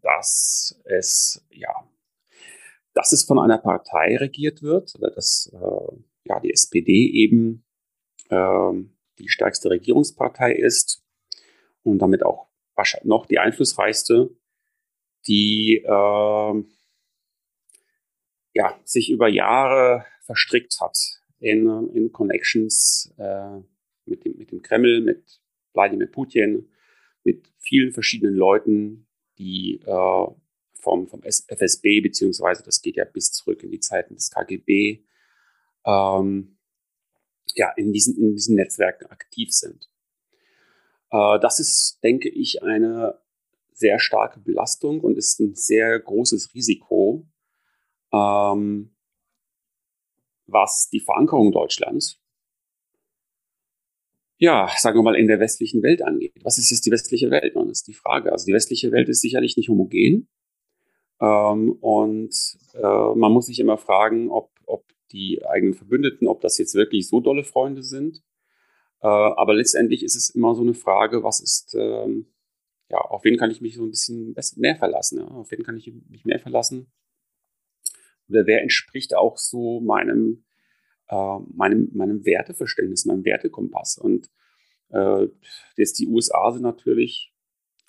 [0.00, 1.72] dass es ja,
[2.94, 7.64] dass es von einer Partei regiert wird, dass äh, ja die SPD eben
[8.30, 8.72] äh,
[9.18, 11.04] die stärkste Regierungspartei ist
[11.82, 14.30] und damit auch wahrscheinlich noch die einflussreichste,
[15.26, 16.64] die äh,
[18.54, 20.96] ja, sich über Jahre verstrickt hat
[21.38, 23.58] in, in Connections äh,
[24.06, 25.40] mit, dem, mit dem Kreml, mit
[25.74, 26.68] Wladimir Putin,
[27.24, 29.06] mit vielen verschiedenen Leuten,
[29.36, 30.26] die äh,
[30.74, 35.04] vom, vom FSB, beziehungsweise das geht ja bis zurück in die Zeiten des KGB,
[35.84, 36.56] ähm,
[37.54, 39.88] ja, in diesen, in diesen Netzwerken aktiv sind.
[41.10, 43.20] Äh, das ist, denke ich, eine
[43.72, 47.28] sehr starke Belastung und ist ein sehr großes Risiko,
[48.12, 48.96] ähm,
[50.46, 52.20] was die Verankerung Deutschlands,
[54.38, 56.32] ja, sagen wir mal, in der westlichen Welt angeht.
[56.42, 57.54] Was ist jetzt die westliche Welt?
[57.54, 58.32] Das ist die Frage.
[58.32, 60.28] Also die westliche Welt ist sicherlich nicht homogen.
[61.20, 62.34] Ähm, und
[62.74, 67.08] äh, man muss sich immer fragen, ob, ob die eigenen Verbündeten, ob das jetzt wirklich
[67.08, 68.22] so dolle Freunde sind
[69.00, 72.26] äh, aber letztendlich ist es immer so eine Frage, was ist, ähm,
[72.90, 75.18] ja, auf wen kann ich mich so ein bisschen mehr verlassen?
[75.20, 75.28] Ja?
[75.28, 76.90] Auf wen kann ich mich mehr verlassen?
[78.28, 80.44] Oder wer entspricht auch so meinem,
[81.08, 83.98] äh, meinem, meinem Werteverständnis, meinem Wertekompass?
[83.98, 84.30] Und
[84.90, 85.28] äh,
[85.76, 87.32] jetzt die USA sind natürlich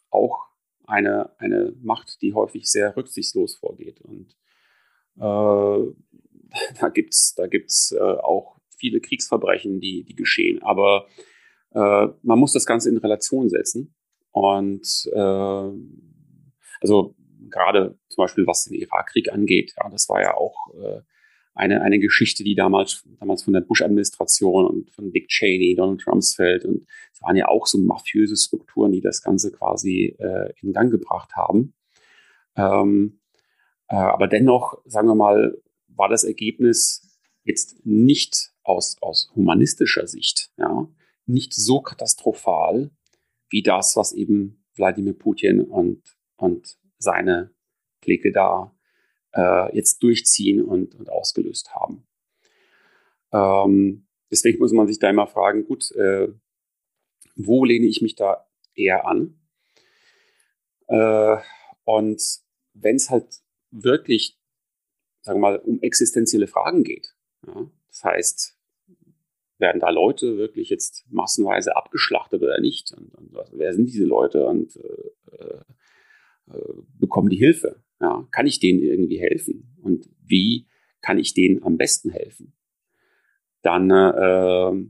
[0.10, 0.48] auch
[0.86, 4.02] eine, eine Macht, die häufig sehr rücksichtslos vorgeht.
[4.02, 4.36] Und
[5.18, 5.94] äh,
[6.80, 10.62] da gibt's da gibt's äh, auch viele Kriegsverbrechen, die, die geschehen.
[10.64, 11.08] Aber
[11.72, 13.94] äh, man muss das Ganze in Relation setzen.
[14.32, 15.72] Und äh,
[16.82, 17.16] also
[17.50, 21.02] gerade zum Beispiel was den Irakkrieg angeht, ja, das war ja auch äh,
[21.54, 26.66] eine, eine Geschichte, die damals, damals von der Bush-Administration und von Dick Cheney, Donald Rumsfeld
[26.66, 30.92] und es waren ja auch so mafiöse Strukturen, die das Ganze quasi äh, in Gang
[30.92, 31.74] gebracht haben.
[32.56, 33.20] Ähm,
[33.88, 40.52] äh, aber dennoch, sagen wir mal, war das Ergebnis jetzt nicht aus, aus humanistischer Sicht,
[40.58, 40.88] ja,
[41.26, 42.92] nicht so katastrophal
[43.50, 46.04] wie das, was eben Wladimir Putin und,
[46.38, 47.52] und seine
[48.02, 48.76] Clique da
[49.34, 52.08] äh, jetzt durchziehen und, und ausgelöst haben.
[53.32, 56.30] Ähm, deswegen muss man sich da immer fragen, gut, äh,
[57.36, 59.40] wo lehne ich mich da eher an?
[60.88, 61.38] Äh,
[61.84, 62.22] und
[62.74, 63.40] wenn es halt
[63.72, 64.40] wirklich,
[65.22, 67.16] sagen wir mal, um existenzielle Fragen geht,
[67.46, 68.60] ja, das heißt,
[69.58, 72.94] werden da Leute wirklich jetzt massenweise abgeschlachtet oder nicht?
[72.94, 75.62] Und, und wer sind diese Leute und äh, äh,
[76.52, 77.84] äh, bekommen die Hilfe?
[78.00, 79.76] Ja, kann ich denen irgendwie helfen?
[79.82, 80.68] Und wie
[81.02, 82.54] kann ich denen am besten helfen?
[83.62, 84.90] Dann äh,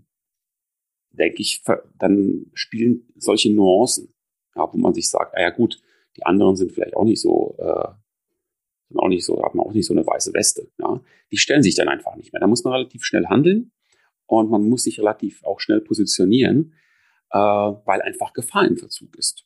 [1.11, 1.63] denke ich,
[1.97, 4.13] dann spielen solche Nuancen,
[4.55, 5.81] ja, wo man sich sagt, ah ja gut,
[6.17, 7.89] die anderen sind vielleicht auch nicht so, äh,
[8.89, 10.71] sind auch nicht so, haben auch nicht so eine weiße Weste.
[10.79, 11.01] Ja.
[11.31, 12.39] Die stellen sich dann einfach nicht mehr.
[12.39, 13.71] Da muss man relativ schnell handeln
[14.25, 16.73] und man muss sich relativ auch schnell positionieren,
[17.31, 19.45] äh, weil einfach Gefahr im Verzug ist.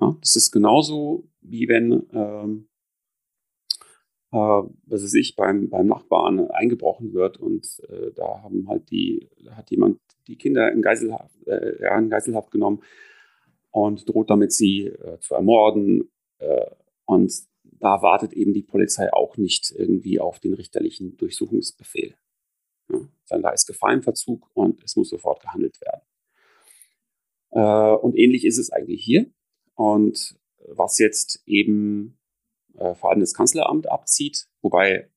[0.00, 2.67] Ja, das ist genauso wie wenn, ähm,
[4.32, 9.28] äh, was weiß ich, beim, beim Nachbarn eingebrochen wird und äh, da haben halt die,
[9.50, 12.82] hat jemand die Kinder in Geiselhaft, äh, in Geiselhaft genommen
[13.70, 16.10] und droht damit, sie äh, zu ermorden.
[16.38, 16.66] Äh,
[17.06, 17.32] und
[17.64, 22.14] da wartet eben die Polizei auch nicht irgendwie auf den richterlichen Durchsuchungsbefehl.
[22.90, 26.02] Ja, sondern da ist Gefahr im Verzug und es muss sofort gehandelt werden.
[27.50, 29.26] Äh, und ähnlich ist es eigentlich hier.
[29.74, 32.18] Und was jetzt eben
[32.78, 35.10] äh, vor allem das Kanzleramt abzieht, wobei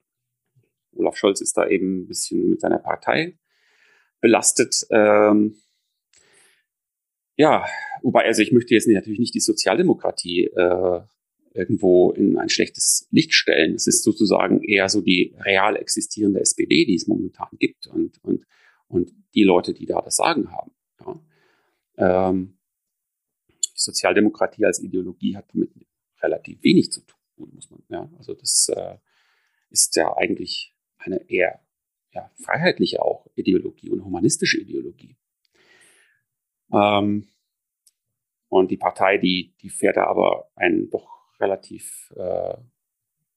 [0.93, 3.37] Olaf Scholz ist da eben ein bisschen mit seiner Partei
[4.19, 4.85] belastet.
[4.89, 5.55] Ähm,
[7.37, 7.65] ja,
[8.01, 11.01] wobei, also ich möchte jetzt natürlich nicht die Sozialdemokratie äh,
[11.53, 13.73] irgendwo in ein schlechtes Licht stellen.
[13.73, 18.45] Es ist sozusagen eher so die real existierende SPD, die es momentan gibt und, und,
[18.87, 20.71] und die Leute, die da das Sagen haben.
[21.97, 22.29] Ja.
[22.29, 22.57] Ähm,
[23.49, 25.71] die Sozialdemokratie als Ideologie hat damit
[26.21, 27.83] relativ wenig zu tun, muss man.
[27.89, 28.97] Ja, also das äh,
[29.69, 31.61] ist ja eigentlich eine eher
[32.13, 35.17] ja, freiheitliche auch Ideologie und humanistische Ideologie.
[36.73, 37.27] Ähm,
[38.49, 41.07] und die Partei, die, die fährt da aber einen doch
[41.39, 42.55] relativ äh,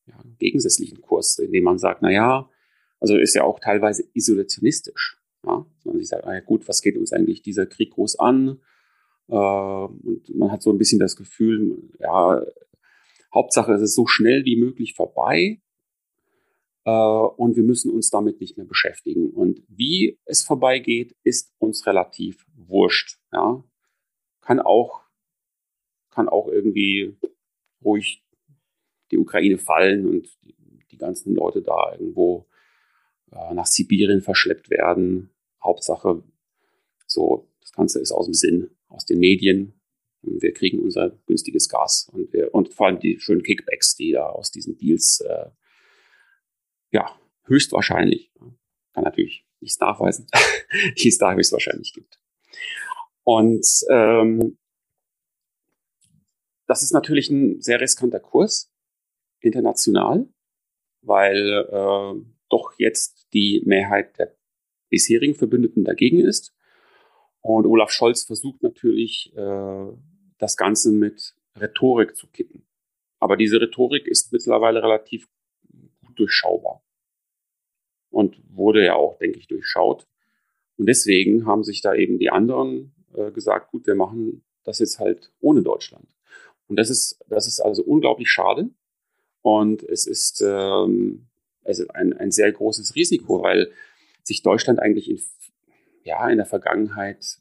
[0.07, 2.51] ja, gegensätzlichen Kurs, indem man sagt, na ja,
[3.01, 5.21] also ist ja auch teilweise isolationistisch.
[5.45, 5.65] Ja?
[5.85, 8.61] Man sich sagt, na ja, gut, was geht uns eigentlich dieser Krieg groß an?
[9.29, 12.43] Äh, und man hat so ein bisschen das Gefühl, ja,
[13.35, 15.61] Hauptsache es ist so schnell wie möglich vorbei
[16.85, 19.31] äh, und wir müssen uns damit nicht mehr beschäftigen.
[19.31, 23.19] Und wie es vorbeigeht, ist uns relativ wurscht.
[23.33, 23.65] Ja?
[24.41, 25.03] Kann auch,
[26.11, 27.17] kann auch irgendwie
[27.83, 28.25] ruhig
[29.11, 30.55] die Ukraine fallen und die,
[30.97, 32.47] ganzen Leute da irgendwo
[33.33, 35.29] äh, nach Sibirien verschleppt werden.
[35.63, 36.23] Hauptsache,
[37.09, 39.75] so, das Ganze ist aus dem Sinn, aus den Medien.
[40.27, 44.27] Wir kriegen unser günstiges Gas und, wir, und vor allem die schönen Kickbacks, die da
[44.27, 45.51] aus diesen Deals äh,
[46.91, 48.33] ja, höchstwahrscheinlich,
[48.93, 50.27] kann natürlich nichts nachweisen,
[50.99, 52.21] die es da höchstwahrscheinlich gibt.
[53.25, 54.59] Und ähm,
[56.67, 58.73] das ist natürlich ein sehr riskanter Kurs
[59.41, 60.29] international,
[61.03, 64.37] weil äh, doch jetzt die Mehrheit der
[64.89, 66.55] bisherigen Verbündeten dagegen ist.
[67.41, 69.87] Und Olaf Scholz versucht natürlich, äh,
[70.45, 72.67] das Ganze mit Rhetorik zu kippen.
[73.19, 75.27] Aber diese Rhetorik ist mittlerweile relativ
[76.05, 76.83] gut durchschaubar
[78.11, 80.07] und wurde ja auch, denke ich, durchschaut.
[80.77, 84.99] Und deswegen haben sich da eben die anderen äh, gesagt, gut, wir machen das jetzt
[84.99, 86.07] halt ohne Deutschland.
[86.67, 88.69] Und das ist, das ist also unglaublich schade.
[89.41, 91.29] Und es ist, ähm,
[91.63, 93.73] es ist ein, ein sehr großes Risiko, weil
[94.23, 95.23] sich Deutschland eigentlich in,
[96.03, 97.41] ja, in der Vergangenheit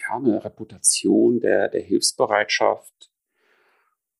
[0.00, 3.10] ja, eine Reputation der, der Hilfsbereitschaft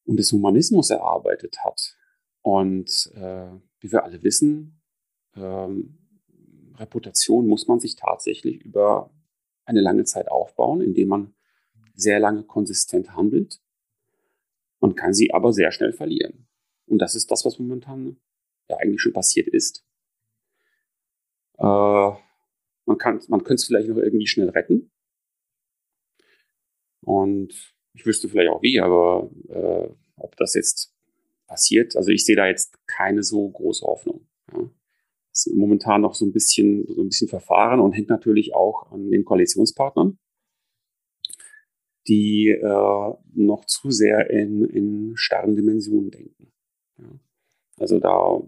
[0.05, 1.97] und des Humanismus erarbeitet hat.
[2.43, 3.51] Und äh,
[3.81, 4.81] wie wir alle wissen,
[5.37, 5.99] ähm,
[6.77, 9.11] Reputation muss man sich tatsächlich über
[9.65, 11.35] eine lange Zeit aufbauen, indem man
[11.95, 13.61] sehr lange konsistent handelt.
[14.81, 16.49] Man kann sie aber sehr schnell verlieren.
[16.87, 18.17] Und das ist das, was momentan
[18.69, 19.85] ja eigentlich schon passiert ist.
[21.59, 24.91] Äh, man, kann, man könnte es vielleicht noch irgendwie schnell retten.
[27.03, 30.95] Und ich wüsste vielleicht auch wie, aber äh, ob das jetzt
[31.47, 34.27] passiert, also ich sehe da jetzt keine so große Hoffnung.
[34.53, 34.71] Ja
[35.33, 39.11] ist momentan noch so ein bisschen, so ein bisschen verfahren und hängt natürlich auch an
[39.11, 40.19] den Koalitionspartnern,
[42.09, 46.53] die äh, noch zu sehr in, in starren Dimensionen denken.
[46.99, 47.11] Ja.
[47.79, 48.41] Also da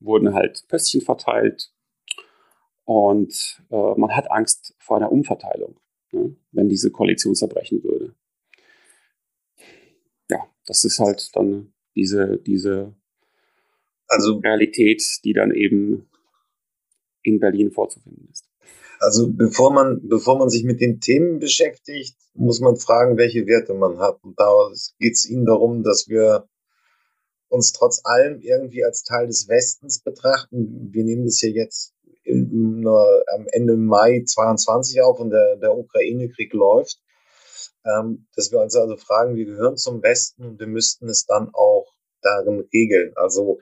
[0.00, 1.72] wurden halt Pöstchen verteilt
[2.84, 5.78] und äh, man hat Angst vor einer Umverteilung,
[6.52, 8.14] wenn diese Koalition zerbrechen würde.
[10.30, 12.94] Ja, das ist halt dann diese, diese
[14.06, 16.08] also Realität, die dann eben
[17.22, 18.46] in Berlin vorzufinden ist.
[19.00, 23.74] Also bevor man, bevor man sich mit den Themen beschäftigt, muss man fragen, welche Werte
[23.74, 24.22] man hat.
[24.22, 24.50] Und da
[24.98, 26.48] geht es Ihnen darum, dass wir
[27.48, 30.92] uns trotz allem irgendwie als Teil des Westens betrachten.
[30.92, 31.93] Wir nehmen das hier jetzt
[32.54, 37.00] am Ende Mai 22 auf und der, der Ukraine-Krieg läuft.
[37.86, 41.50] Ähm, dass wir uns also fragen, wir gehören zum Westen und wir müssten es dann
[41.52, 41.86] auch
[42.22, 43.12] darin regeln.
[43.16, 43.60] Also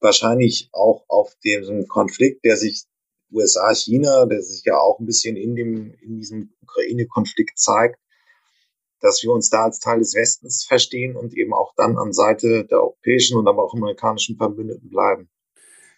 [0.00, 2.84] wahrscheinlich auch auf dem Konflikt, der sich
[3.32, 7.98] USA, China, der sich ja auch ein bisschen in dem, in diesem Ukraine-Konflikt zeigt,
[9.00, 12.66] dass wir uns da als Teil des Westens verstehen und eben auch dann an Seite
[12.66, 15.30] der europäischen und aber auch amerikanischen Verbündeten bleiben.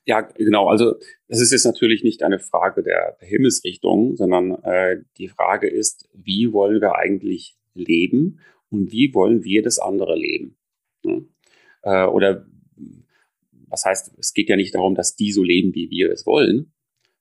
[0.05, 0.69] Ja, genau.
[0.69, 0.97] Also
[1.29, 6.09] das ist jetzt natürlich nicht eine Frage der, der Himmelsrichtung, sondern äh, die Frage ist,
[6.13, 10.57] wie wollen wir eigentlich leben und wie wollen wir das andere leben?
[11.05, 11.21] Ja?
[11.83, 12.47] Äh, oder
[13.69, 16.73] was heißt, es geht ja nicht darum, dass die so leben, wie wir es wollen,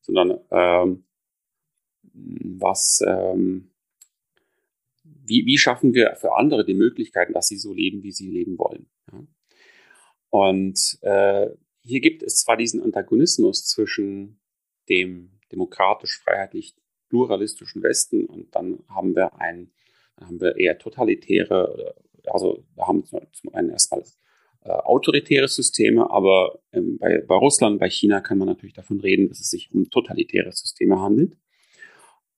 [0.02, 1.04] sondern ähm,
[2.14, 3.72] was, ähm,
[5.04, 8.58] wie, wie schaffen wir für andere die Möglichkeiten, dass sie so leben, wie sie leben
[8.58, 8.90] wollen.
[9.12, 9.24] Ja?
[10.30, 11.50] Und äh,
[11.82, 14.42] hier gibt es zwar diesen Antagonismus zwischen
[14.90, 19.72] dem demokratisch-freiheitlich-pluralistischen Westen und dann haben wir ein,
[20.20, 24.04] haben wir eher totalitäre, also wir haben zum einen erstmal
[24.64, 29.28] äh, autoritäre Systeme, aber ähm, bei, bei Russland, bei China kann man natürlich davon reden,
[29.28, 31.36] dass es sich um totalitäre Systeme handelt.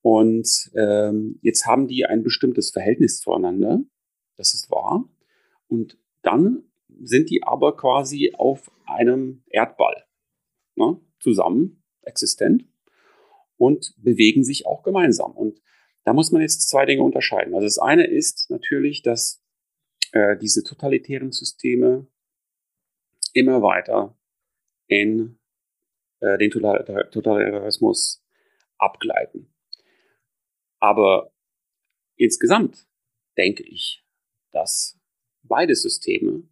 [0.02, 3.82] Und ähm, jetzt haben die ein bestimmtes Verhältnis zueinander,
[4.38, 5.10] das ist wahr.
[5.68, 6.64] Und dann
[7.02, 10.06] sind die aber quasi auf einem Erdball
[10.76, 12.66] ne, zusammen existent
[13.58, 15.32] und bewegen sich auch gemeinsam.
[15.32, 15.62] Und
[16.04, 17.54] da muss man jetzt zwei Dinge unterscheiden.
[17.54, 19.44] Also das eine ist natürlich, dass
[20.12, 22.08] äh, diese totalitären Systeme
[23.34, 24.18] immer weiter
[24.88, 25.39] in
[26.20, 28.24] äh, den Totalitarismus
[28.78, 29.54] abgleiten.
[30.80, 31.34] Aber
[32.16, 32.88] insgesamt
[33.38, 34.06] denke ich,
[34.52, 35.00] dass
[35.41, 36.44] beide Systeme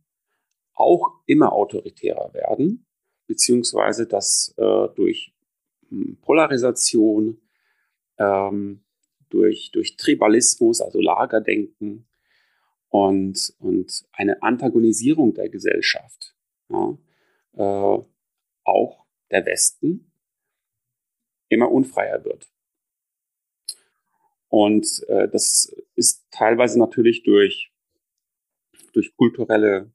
[0.81, 2.85] auch immer autoritärer werden,
[3.27, 5.33] beziehungsweise dass äh, durch
[5.89, 7.41] hm, Polarisation,
[8.17, 8.83] ähm,
[9.29, 12.07] durch, durch Tribalismus, also Lagerdenken
[12.89, 16.35] und, und eine Antagonisierung der Gesellschaft,
[16.69, 16.97] ja,
[17.53, 18.03] äh,
[18.63, 20.11] auch der Westen
[21.49, 22.51] immer unfreier wird.
[24.47, 27.71] Und äh, das ist teilweise natürlich durch,
[28.91, 29.91] durch kulturelle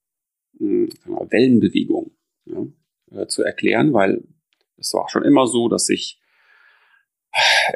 [0.59, 0.89] mh,
[1.31, 2.13] Wellenbewegung
[2.47, 2.67] ja,
[3.13, 4.23] äh, zu erklären, weil
[4.77, 6.21] es war schon immer so, dass sich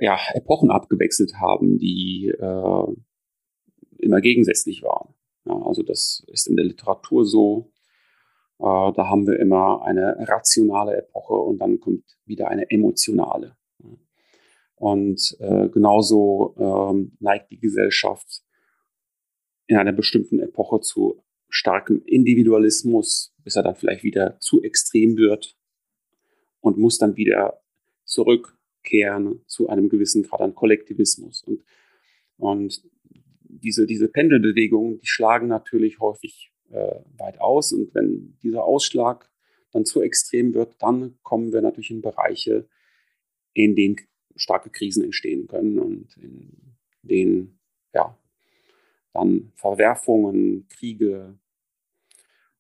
[0.00, 2.96] ja, Epochen abgewechselt haben, die äh,
[3.98, 5.14] immer gegensätzlich waren.
[5.44, 7.72] Ja, also das ist in der Literatur so.
[8.58, 13.56] Äh, da haben wir immer eine rationale Epoche und dann kommt wieder eine emotionale.
[14.76, 18.42] Und äh, genauso ähm, neigt die Gesellschaft
[19.66, 25.56] in einer bestimmten Epoche zu starkem Individualismus, bis er dann vielleicht wieder zu extrem wird
[26.60, 27.60] und muss dann wieder
[28.04, 31.42] zurückkehren zu einem gewissen Grad an Kollektivismus.
[31.42, 31.64] Und,
[32.36, 32.82] und
[33.42, 37.72] diese, diese Pendelbewegungen, die schlagen natürlich häufig äh, weit aus.
[37.72, 39.30] Und wenn dieser Ausschlag
[39.72, 42.68] dann zu extrem wird, dann kommen wir natürlich in Bereiche,
[43.52, 43.96] in denen
[44.36, 47.58] starke Krisen entstehen können und in denen
[47.92, 48.16] ja,
[49.12, 51.38] dann Verwerfungen, Kriege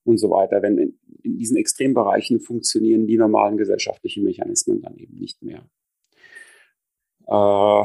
[0.04, 0.62] und so weiter.
[0.62, 5.68] Wenn in, in diesen Extrembereichen funktionieren die normalen gesellschaftlichen Mechanismen dann eben nicht mehr.
[7.26, 7.84] Äh,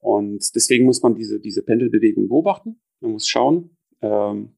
[0.00, 2.80] und deswegen muss man diese, diese Pendelbewegung beobachten.
[3.00, 4.56] Man muss schauen, ähm,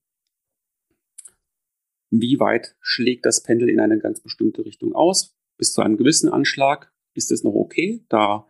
[2.11, 5.37] wie weit schlägt das Pendel in eine ganz bestimmte Richtung aus.
[5.57, 8.05] Bis zu einem gewissen Anschlag ist es noch okay.
[8.09, 8.47] Da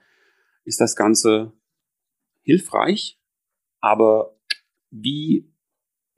[0.64, 1.52] ist das Ganze
[2.42, 3.20] hilfreich.
[3.80, 4.38] Aber
[4.90, 5.52] wie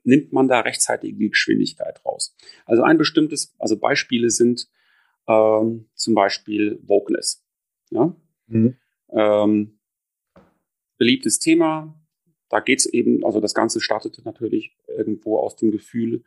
[0.03, 2.35] nimmt man da rechtzeitig die Geschwindigkeit raus?
[2.65, 4.69] Also ein bestimmtes, also Beispiele sind
[5.27, 7.43] ähm, zum Beispiel Wokeness.
[7.91, 8.15] Ja?
[8.47, 8.77] Mhm.
[9.11, 9.79] Ähm,
[10.97, 11.95] beliebtes Thema.
[12.49, 16.23] Da geht es eben, also das Ganze startete natürlich irgendwo aus dem Gefühl,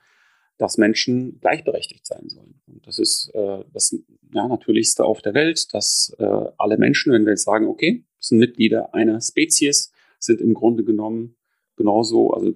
[0.59, 2.61] dass Menschen gleichberechtigt sein sollen.
[2.67, 3.97] Und das ist äh, das
[4.33, 6.25] ja, Natürlichste auf der Welt, dass äh,
[6.59, 11.37] alle Menschen, wenn wir jetzt sagen, okay, sind Mitglieder einer Spezies, sind im Grunde genommen
[11.77, 12.55] genauso, also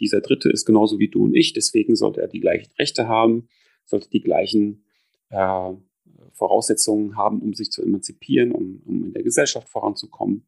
[0.00, 3.48] dieser Dritte ist genauso wie du und ich, deswegen sollte er die gleichen Rechte haben,
[3.84, 4.84] sollte die gleichen
[5.30, 5.72] äh,
[6.32, 10.46] Voraussetzungen haben, um sich zu emanzipieren, um, um in der Gesellschaft voranzukommen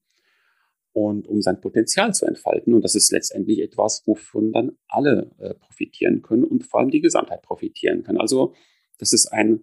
[0.93, 2.75] und um sein Potenzial zu entfalten.
[2.75, 7.01] Und das ist letztendlich etwas, wovon dann alle äh, profitieren können und vor allem die
[7.01, 8.17] Gesamtheit profitieren kann.
[8.17, 8.55] Also
[8.99, 9.63] das ist ein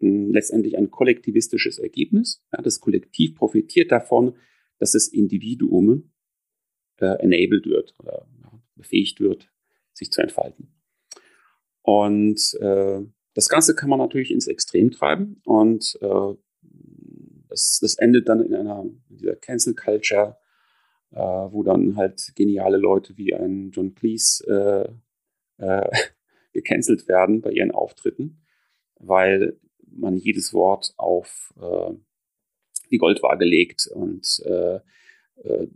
[0.00, 2.42] letztendlich ein kollektivistisches Ergebnis.
[2.52, 4.36] Ja, das Kollektiv profitiert davon,
[4.78, 6.12] dass das Individuum
[6.98, 9.50] äh, enabled wird oder ja, befähigt wird,
[9.92, 10.74] sich zu entfalten.
[11.82, 13.02] Und äh,
[13.34, 16.34] das Ganze kann man natürlich ins Extrem treiben und äh,
[17.48, 20.38] das, das endet dann in einer in dieser Cancel Culture,
[21.12, 24.96] äh, wo dann halt geniale Leute wie ein John Cleese
[25.58, 25.90] äh, äh,
[26.52, 28.44] gecancelt werden bei ihren Auftritten,
[28.98, 31.94] weil man jedes Wort auf äh,
[32.90, 34.76] die Goldwaage legt und äh,
[35.42, 35.66] äh,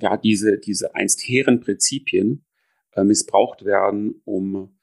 [0.00, 2.44] ja diese diese einst hehren Prinzipien
[2.92, 4.74] äh, missbraucht werden, um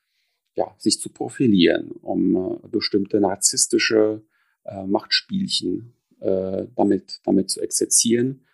[0.55, 4.23] ja, sich zu profilieren, um äh, bestimmte narzisstische
[4.65, 8.45] äh, Machtspielchen äh, damit, damit zu exerzieren,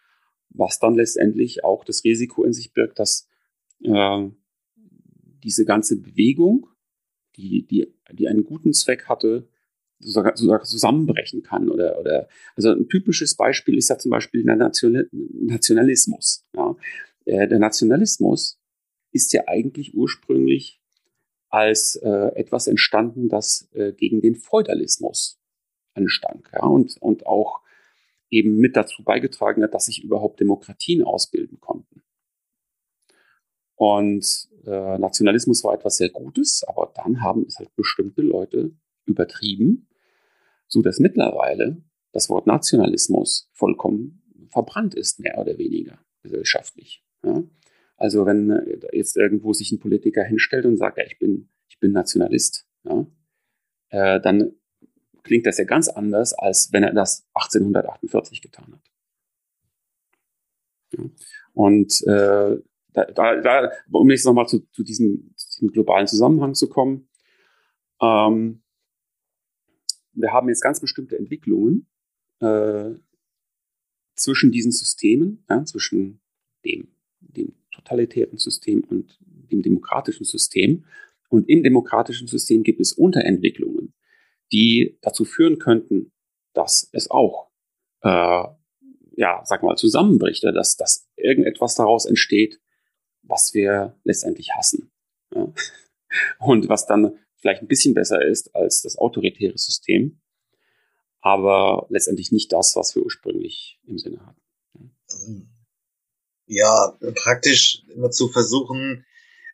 [0.49, 3.27] was dann letztendlich auch das Risiko in sich birgt, dass
[3.83, 4.29] äh,
[5.43, 6.67] diese ganze Bewegung,
[7.35, 9.47] die, die, die einen guten Zweck hatte,
[9.99, 16.45] zusammenbrechen kann oder, oder also ein typisches Beispiel ist ja zum Beispiel der Nationalismus.
[16.55, 16.75] Ja.
[17.25, 18.59] Äh, der Nationalismus
[19.11, 20.81] ist ja eigentlich ursprünglich
[21.49, 25.39] als äh, etwas entstanden, das äh, gegen den Feudalismus
[25.93, 27.61] anstank ja, und, und auch
[28.29, 32.03] eben mit dazu beigetragen hat, dass sich überhaupt Demokratien ausbilden konnten.
[33.75, 38.71] Und äh, Nationalismus war etwas sehr Gutes, aber dann haben es halt bestimmte Leute
[39.07, 39.87] übertrieben,
[40.67, 41.81] so dass mittlerweile
[42.11, 47.03] das Wort Nationalismus vollkommen verbrannt ist, mehr oder weniger gesellschaftlich.
[47.23, 47.43] Ja.
[47.95, 51.79] Also wenn äh, jetzt irgendwo sich ein Politiker hinstellt und sagt, ja, ich bin, ich
[51.79, 53.07] bin Nationalist, ja,
[53.89, 54.53] äh, dann
[55.23, 58.91] klingt das ja ganz anders, als wenn er das 1848 getan hat.
[60.93, 61.03] Ja.
[61.53, 62.61] Und äh,
[62.93, 67.09] da, da, da, um jetzt nochmal zu, zu, diesem, zu diesem globalen Zusammenhang zu kommen,
[68.01, 68.63] ähm,
[70.17, 71.87] wir haben jetzt ganz bestimmte Entwicklungen
[72.39, 72.91] äh,
[74.15, 76.19] zwischen diesen Systemen, ja, zwischen
[76.65, 76.87] dem,
[77.19, 80.85] dem totalitären System und dem demokratischen System.
[81.29, 83.93] Und im demokratischen System gibt es Unterentwicklungen,
[84.51, 86.11] die dazu führen könnten,
[86.53, 87.51] dass es auch,
[88.01, 88.43] äh,
[89.15, 92.59] ja, sag mal, zusammenbricht, oder dass, dass irgendetwas daraus entsteht,
[93.21, 94.91] was wir letztendlich hassen.
[95.33, 95.53] Ja?
[96.39, 100.19] Und was dann vielleicht ein bisschen besser ist als das autoritäre System,
[101.21, 104.43] aber letztendlich nicht das, was wir ursprünglich im Sinne hatten.
[106.45, 109.05] Ja, praktisch immer zu versuchen,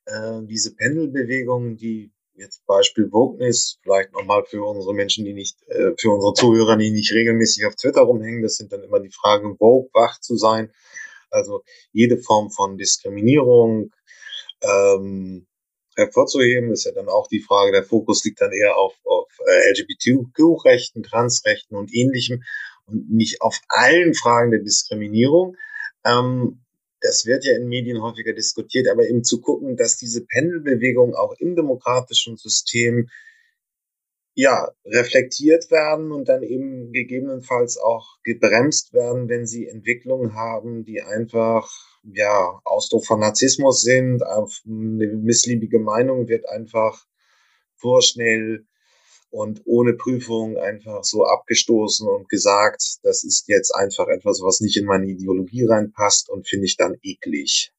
[0.05, 5.91] äh, diese Pendelbewegungen, die jetzt Beispiel Wokeness, vielleicht nochmal für unsere Menschen, die nicht, äh,
[5.97, 9.55] für unsere Zuhörer, die nicht regelmäßig auf Twitter rumhängen, das sind dann immer die Fragen,
[9.59, 10.71] woke, wach zu sein.
[11.29, 13.91] Also jede Form von Diskriminierung
[14.61, 15.47] ähm,
[15.95, 19.71] hervorzuheben, ist ja dann auch die Frage, der Fokus liegt dann eher auf, auf äh,
[19.71, 22.43] LGBTQ-Rechten, Transrechten und ähnlichem
[22.85, 25.55] und nicht auf allen Fragen der Diskriminierung.
[26.05, 26.59] Ähm,
[27.01, 31.33] das wird ja in Medien häufiger diskutiert, aber eben zu gucken, dass diese Pendelbewegungen auch
[31.37, 33.09] im demokratischen System
[34.35, 41.01] ja, reflektiert werden und dann eben gegebenenfalls auch gebremst werden, wenn sie Entwicklungen haben, die
[41.01, 47.05] einfach, ja, Ausdruck von Narzissmus sind, eine missliebige Meinung wird einfach
[47.75, 48.65] vorschnell
[49.29, 54.77] und ohne Prüfung einfach so abgestoßen und gesagt, das ist jetzt einfach etwas, was nicht
[54.77, 57.73] in meine Ideologie reinpasst und finde ich dann eklig.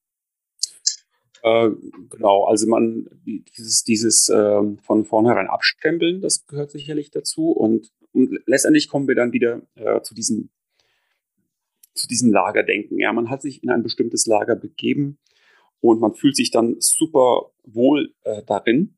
[1.43, 1.70] Äh,
[2.11, 3.07] genau, also man,
[3.57, 9.14] dieses, dieses äh, von vornherein abstempeln, das gehört sicherlich dazu und, und letztendlich kommen wir
[9.14, 10.51] dann wieder äh, zu diesem
[11.95, 12.99] zu diesem Lagerdenken.
[12.99, 15.18] Ja, man hat sich in ein bestimmtes Lager begeben
[15.80, 18.97] und man fühlt sich dann super wohl äh, darin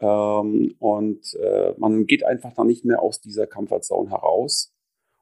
[0.00, 4.74] ähm, und äh, man geht einfach dann nicht mehr aus dieser Comfortzone heraus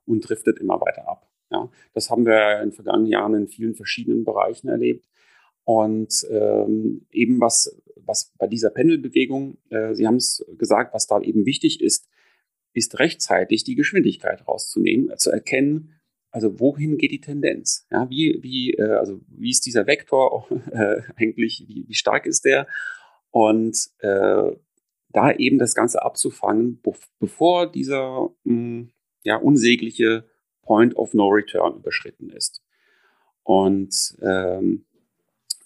[0.07, 1.31] und driftet immer weiter ab.
[1.51, 5.07] Ja, das haben wir in den vergangenen Jahren in vielen verschiedenen Bereichen erlebt.
[5.65, 11.21] Und ähm, eben was, was bei dieser Pendelbewegung, äh, Sie haben es gesagt, was da
[11.21, 12.09] eben wichtig ist,
[12.75, 15.94] ist rechtzeitig die Geschwindigkeit rauszunehmen, äh, zu erkennen,
[16.35, 17.87] also wohin geht die Tendenz?
[17.93, 22.45] Ja, wie, wie, äh, also wie ist dieser Vektor äh, eigentlich, wie, wie stark ist
[22.45, 22.67] der?
[23.31, 24.51] Und äh,
[25.11, 26.83] da eben das Ganze abzufangen,
[27.21, 28.91] bevor dieser mh, hm,
[29.23, 30.29] ja, unsägliche
[30.63, 32.65] Point of No Return überschritten ist.
[33.45, 34.87] Und ähm,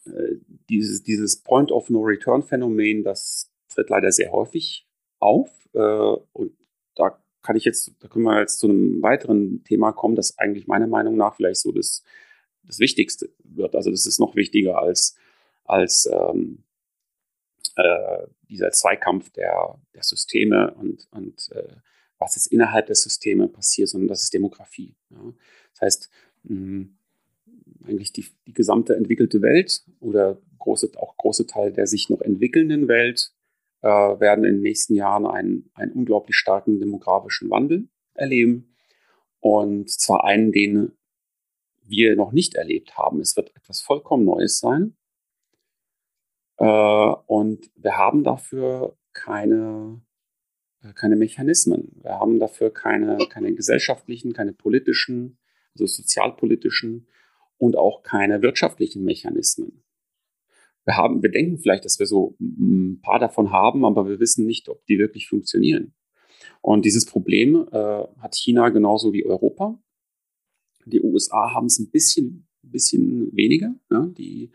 [0.04, 0.36] äh,
[0.68, 4.86] dieses, dieses Point of No Return Phänomen, das tritt leider sehr häufig
[5.18, 5.48] auf.
[5.72, 6.16] Äh,
[7.48, 10.86] kann ich jetzt, da können wir jetzt zu einem weiteren Thema kommen, das eigentlich meiner
[10.86, 12.04] Meinung nach vielleicht so das,
[12.62, 13.74] das Wichtigste wird.
[13.74, 15.16] Also das ist noch wichtiger als,
[15.64, 16.64] als ähm,
[17.76, 21.72] äh, dieser Zweikampf der, der Systeme und, und äh,
[22.18, 24.94] was jetzt innerhalb der Systeme passiert, sondern das ist Demografie.
[25.08, 25.32] Ja.
[25.72, 26.10] Das heißt,
[26.42, 26.88] mh,
[27.86, 32.88] eigentlich die, die gesamte entwickelte Welt oder große, auch große Teile der sich noch entwickelnden
[32.88, 33.32] Welt
[33.82, 38.74] äh, werden in den nächsten Jahren einen, einen unglaublich starken demografischen Wandel erleben.
[39.40, 40.92] Und zwar einen, den
[41.82, 43.20] wir noch nicht erlebt haben.
[43.20, 44.96] Es wird etwas vollkommen Neues sein.
[46.58, 50.02] Äh, und wir haben dafür keine,
[50.82, 52.00] äh, keine Mechanismen.
[52.02, 55.38] Wir haben dafür keine, keine gesellschaftlichen, keine politischen,
[55.74, 57.08] also sozialpolitischen
[57.58, 59.84] und auch keine wirtschaftlichen Mechanismen.
[60.88, 64.46] Wir haben, wir denken vielleicht, dass wir so ein paar davon haben, aber wir wissen
[64.46, 65.92] nicht, ob die wirklich funktionieren.
[66.62, 69.78] Und dieses Problem äh, hat China genauso wie Europa.
[70.86, 73.74] Die USA haben es ein bisschen, bisschen weniger.
[73.90, 74.06] Ja?
[74.16, 74.50] Die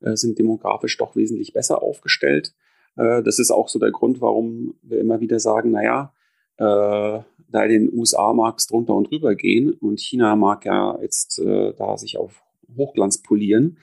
[0.00, 2.54] äh, sind demografisch doch wesentlich besser aufgestellt.
[2.96, 6.14] Äh, das ist auch so der Grund, warum wir immer wieder sagen, naja,
[6.56, 10.98] äh, da in den USA mag es drunter und drüber gehen und China mag ja
[11.02, 12.42] jetzt äh, da sich auf
[12.78, 13.76] Hochglanz polieren.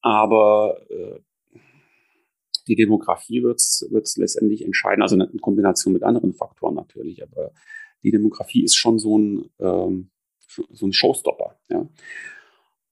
[0.00, 1.20] Aber äh,
[2.68, 7.22] die Demografie wird es letztendlich entscheiden, also in Kombination mit anderen Faktoren natürlich.
[7.22, 7.52] Aber
[8.02, 10.10] die Demografie ist schon so ein, ähm,
[10.46, 11.58] so ein Showstopper.
[11.70, 11.88] Ja.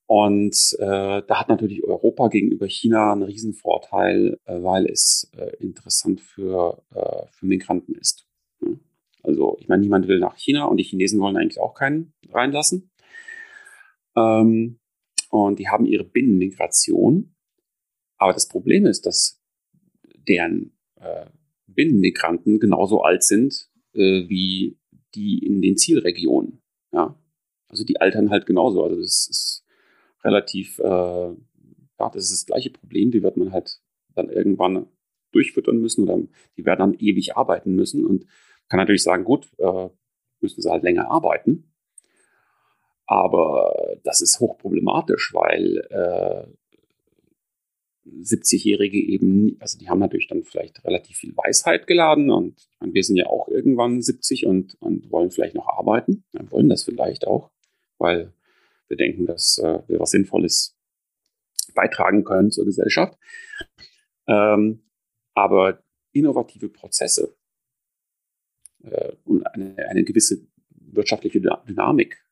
[0.06, 6.20] Und äh, da hat natürlich Europa gegenüber China einen Riesenvorteil, äh, weil es äh, interessant
[6.20, 8.26] für, äh, für Migranten ist.
[8.60, 8.68] Ja.
[9.24, 12.90] Also ich meine, niemand will nach China und die Chinesen wollen eigentlich auch keinen reinlassen.
[14.16, 14.78] Ähm,
[15.44, 17.34] und die haben ihre Binnenmigration.
[18.18, 19.42] Aber das Problem ist, dass
[20.28, 21.26] deren äh,
[21.66, 24.78] Binnenmigranten genauso alt sind äh, wie
[25.14, 26.62] die in den Zielregionen.
[26.92, 27.18] Ja?
[27.68, 28.84] Also die altern halt genauso.
[28.84, 29.64] Also das ist
[30.24, 33.10] relativ, äh, ja, das ist das gleiche Problem.
[33.10, 33.80] Die wird man halt
[34.14, 34.86] dann irgendwann
[35.32, 36.20] durchfüttern müssen oder
[36.56, 38.26] die werden dann ewig arbeiten müssen und
[38.68, 39.88] kann natürlich sagen, gut, äh,
[40.40, 41.72] müssen sie halt länger arbeiten.
[43.06, 46.46] Aber das ist hochproblematisch, weil äh,
[48.08, 53.02] 70-Jährige eben, also die haben natürlich dann vielleicht relativ viel Weisheit geladen und meine, wir
[53.02, 56.24] sind ja auch irgendwann 70 und, und wollen vielleicht noch arbeiten.
[56.32, 57.50] Wir wollen das vielleicht auch,
[57.98, 58.32] weil
[58.88, 60.76] wir denken, dass äh, wir was Sinnvolles
[61.74, 63.18] beitragen können zur Gesellschaft.
[64.28, 64.82] Ähm,
[65.34, 65.82] aber
[66.12, 67.36] innovative Prozesse
[68.82, 72.25] äh, und eine, eine gewisse wirtschaftliche Dynamik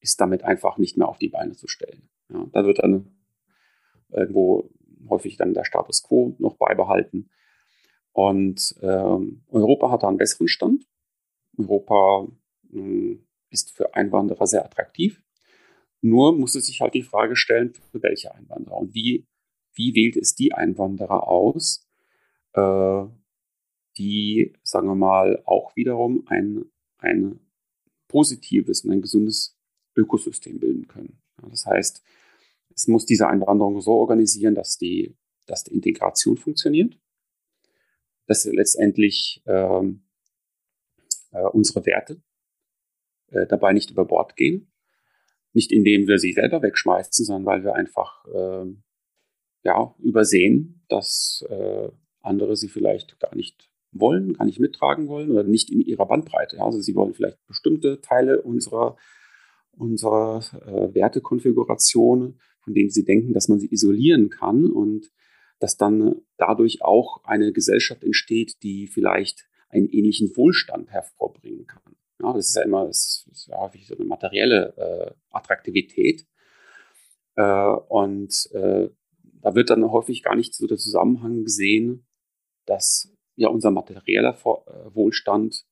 [0.00, 2.08] ist damit einfach nicht mehr auf die Beine zu stellen.
[2.28, 3.16] Ja, da wird dann
[4.10, 4.70] irgendwo
[5.08, 7.30] häufig dann der Status quo noch beibehalten.
[8.12, 10.86] Und ähm, Europa hat da einen besseren Stand.
[11.58, 12.26] Europa
[12.70, 15.22] mh, hm, ist für Einwanderer sehr attraktiv.
[16.00, 19.26] Nur muss es sich halt die Frage stellen, für welche Einwanderer und wie,
[19.74, 21.86] wie wählt es die Einwanderer aus,
[22.52, 23.04] äh,
[23.96, 26.66] die, sagen wir mal, auch wiederum ein,
[26.98, 27.40] ein
[28.08, 29.55] positives und ein gesundes
[29.96, 31.18] Ökosystem bilden können.
[31.50, 32.02] Das heißt,
[32.74, 35.16] es muss diese Einwanderung so organisieren, dass die,
[35.46, 36.98] dass die Integration funktioniert,
[38.26, 40.04] dass letztendlich ähm,
[41.32, 42.20] äh, unsere Werte
[43.28, 44.72] äh, dabei nicht über Bord gehen.
[45.52, 48.74] Nicht indem wir sie selber wegschmeißen, sondern weil wir einfach äh,
[49.62, 51.88] ja, übersehen, dass äh,
[52.20, 56.60] andere sie vielleicht gar nicht wollen, gar nicht mittragen wollen oder nicht in ihrer Bandbreite.
[56.60, 58.96] Also sie wollen vielleicht bestimmte Teile unserer,
[59.76, 65.12] unserer äh, Wertekonfiguration von denen sie denken, dass man sie isolieren kann und
[65.60, 71.94] dass dann dadurch auch eine Gesellschaft entsteht, die vielleicht einen ähnlichen Wohlstand hervorbringen kann.
[72.20, 76.26] Ja, das ist ja immer das ist ja häufig so eine materielle äh, Attraktivität.
[77.36, 78.88] Äh, und äh,
[79.42, 82.04] da wird dann häufig gar nicht so der Zusammenhang gesehen,
[82.66, 85.64] dass ja unser materieller äh, Wohlstand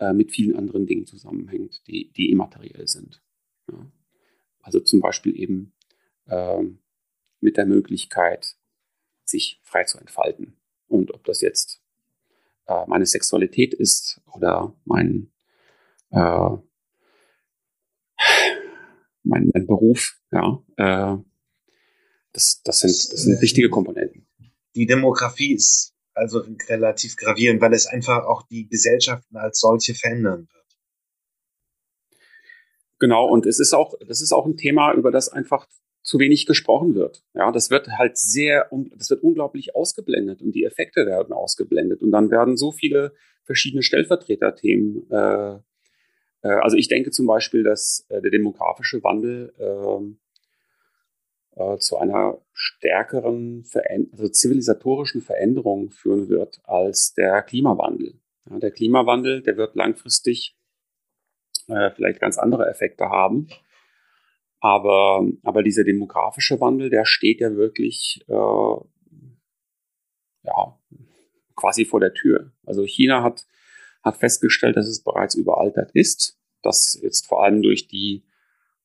[0.00, 3.22] äh, mit vielen anderen Dingen zusammenhängt, die, die immateriell sind.
[3.70, 3.92] Ja.
[4.62, 5.74] Also zum Beispiel eben
[6.28, 6.80] ähm,
[7.40, 8.56] mit der Möglichkeit,
[9.24, 10.56] sich frei zu entfalten.
[10.86, 11.82] Und ob das jetzt
[12.66, 15.30] äh, meine Sexualität ist oder mein,
[16.10, 16.56] äh,
[19.22, 21.22] mein, mein, Beruf, ja, äh,
[22.32, 24.26] das, das, sind, das sind wichtige Komponenten.
[24.74, 30.48] Die Demografie ist also relativ gravierend, weil es einfach auch die Gesellschaften als solche verändern
[30.52, 30.60] wird.
[32.98, 35.66] Genau, und es ist auch, das ist auch ein Thema, über das einfach
[36.02, 37.22] zu wenig gesprochen wird.
[37.34, 42.10] Ja, das wird halt sehr, das wird unglaublich ausgeblendet und die Effekte werden ausgeblendet und
[42.10, 45.10] dann werden so viele verschiedene Stellvertreterthemen.
[45.10, 45.58] Äh,
[46.42, 50.18] äh, also ich denke zum Beispiel, dass äh, der demografische Wandel ähm,
[51.60, 58.18] äh, zu einer stärkeren, Veränd also zivilisatorischen Veränderung führen wird als der Klimawandel.
[58.48, 60.56] Ja, der Klimawandel, der wird langfristig
[61.68, 63.48] äh, vielleicht ganz andere Effekte haben.
[64.60, 68.76] Aber, aber dieser demografische Wandel, der steht ja wirklich äh,
[70.42, 70.78] ja,
[71.56, 72.52] quasi vor der Tür.
[72.64, 73.46] Also China hat,
[74.02, 78.24] hat festgestellt, dass es bereits überaltert ist, dass jetzt vor allem durch die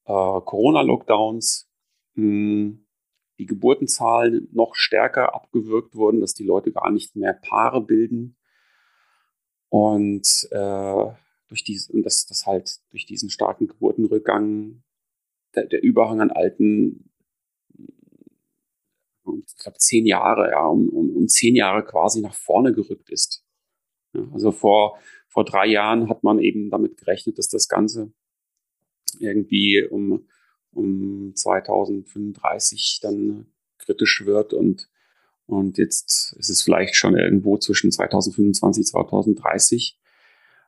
[0.05, 1.64] äh, Corona-Lockdowns
[2.15, 8.37] die Geburtenzahlen noch stärker abgewürgt wurden, dass die Leute gar nicht mehr Paare bilden.
[9.69, 11.05] Und äh,
[11.47, 14.83] durch dies, und das, das halt durch diesen starken Geburtenrückgang
[15.55, 17.11] der, der Überhang an alten,
[19.47, 23.43] ich glaube, zehn Jahre, ja, um, um, um zehn Jahre quasi nach vorne gerückt ist.
[24.13, 28.13] Ja, also vor, vor drei Jahren hat man eben damit gerechnet, dass das Ganze
[29.19, 30.27] irgendwie um,
[30.75, 33.47] um 2035 dann
[33.77, 34.89] kritisch wird und,
[35.47, 39.99] und jetzt ist es vielleicht schon irgendwo zwischen 2025 2030.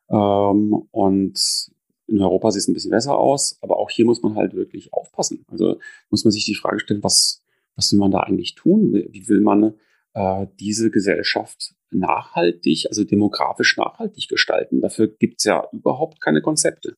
[0.10, 1.70] Ähm, und
[2.08, 4.94] in Europa sieht es ein bisschen besser aus, aber auch hier muss man halt wirklich
[4.94, 5.46] aufpassen.
[5.50, 5.80] Also
[6.10, 7.44] muss man sich die Frage stellen, was,
[7.76, 8.94] was will man da eigentlich tun?
[8.94, 9.76] Wie will man
[10.14, 14.82] äh, diese Gesellschaft nachhaltig, also demografisch nachhaltig gestalten?
[14.82, 16.96] Dafür gibt es ja überhaupt keine Konzepte.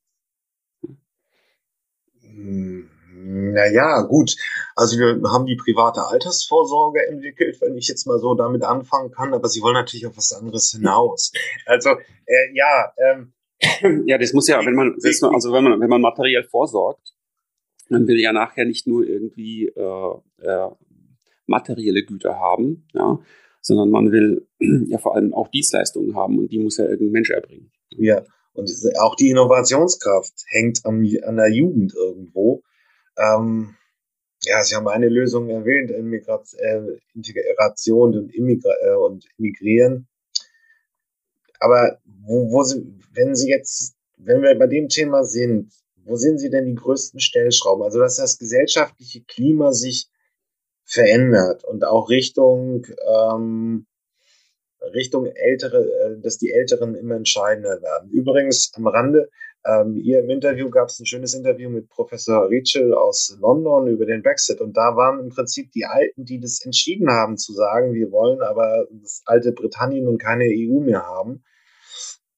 [2.21, 2.89] Hm,
[3.21, 4.35] naja, gut.
[4.75, 9.33] Also wir haben die private Altersvorsorge entwickelt, wenn ich jetzt mal so damit anfangen kann,
[9.33, 11.31] aber sie wollen natürlich auf was anderes hinaus.
[11.65, 11.89] Also
[12.25, 13.33] äh, ja, ähm,
[14.07, 17.13] ja, das muss ja, wenn man, also wenn man, wenn man materiell vorsorgt,
[17.89, 20.13] man will ja nachher nicht nur irgendwie äh,
[20.43, 20.69] äh,
[21.47, 23.19] materielle Güter haben, ja,
[23.61, 24.47] sondern man will
[24.87, 27.71] ja vor allem auch Dienstleistungen haben und die muss ja irgendein Mensch erbringen.
[27.97, 32.63] Ja, und auch die Innovationskraft hängt an, an der Jugend irgendwo.
[33.19, 33.75] Ähm,
[34.43, 40.07] ja, Sie haben eine Lösung erwähnt, äh, Integration und, Immigra äh, und Immigrieren.
[41.59, 45.73] Aber wo, wo sind, wenn Sie jetzt, wenn wir bei dem Thema sind,
[46.05, 47.83] wo sehen Sie denn die größten Stellschrauben?
[47.83, 50.09] Also, dass das gesellschaftliche Klima sich
[50.85, 53.85] verändert und auch Richtung, ähm,
[54.93, 58.09] Richtung ältere, äh, dass die Älteren immer entscheidender werden.
[58.09, 59.29] Übrigens am Rande,
[59.65, 64.05] ähm, hier im Interview gab es ein schönes Interview mit Professor Rachel aus London über
[64.05, 67.93] den Brexit und da waren im Prinzip die Alten, die das entschieden haben zu sagen,
[67.93, 71.43] wir wollen aber das alte Britannien und keine EU mehr haben.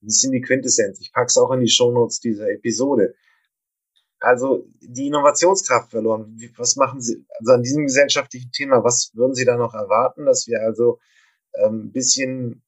[0.01, 0.99] Das sind die Quintessenz.
[0.99, 3.13] Ich packe es auch in die Shownotes dieser Episode.
[4.19, 6.37] Also die Innovationskraft verloren.
[6.57, 8.83] Was machen Sie also an diesem gesellschaftlichen Thema?
[8.83, 10.99] Was würden Sie da noch erwarten, dass wir also
[11.55, 12.63] ähm, ein bisschen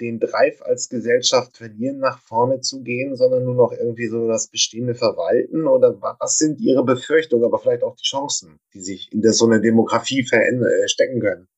[0.00, 4.48] den Drive als Gesellschaft verlieren, nach vorne zu gehen, sondern nur noch irgendwie so das
[4.48, 5.66] Bestehende verwalten?
[5.66, 9.46] Oder was sind Ihre Befürchtungen, aber vielleicht auch die Chancen, die sich in der, so
[9.46, 11.48] eine Demografie äh, stecken können?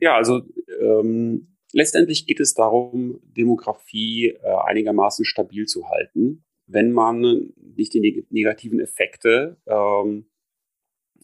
[0.00, 0.42] Ja, also
[0.80, 8.26] ähm, letztendlich geht es darum, Demografie äh, einigermaßen stabil zu halten, wenn man nicht die
[8.30, 10.26] negativen Effekte ähm,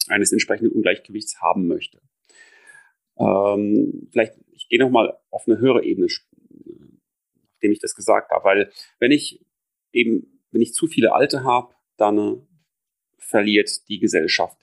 [0.08, 2.00] eines entsprechenden Ungleichgewichts haben möchte.
[3.18, 4.34] Ähm, vielleicht,
[4.66, 6.08] ich gehe nochmal auf eine höhere Ebene,
[7.52, 9.46] nachdem ich das gesagt habe, weil wenn ich
[9.92, 12.36] eben, wenn ich zu viele Alte habe, dann äh,
[13.18, 14.58] verliert die Gesellschaft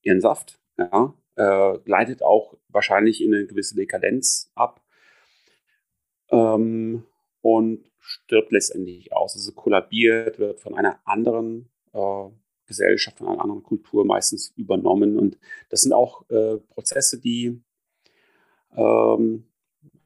[0.00, 4.82] ihren Saft, ja, äh, gleitet auch wahrscheinlich in eine gewisse Dekadenz ab
[6.30, 7.04] ähm,
[7.42, 9.34] und stirbt letztendlich aus.
[9.34, 12.28] Also kollabiert, wird von einer anderen äh,
[12.66, 15.18] Gesellschaft, von einer anderen Kultur meistens übernommen.
[15.18, 15.38] Und
[15.68, 17.62] das sind auch äh, Prozesse, die
[18.76, 19.44] ähm,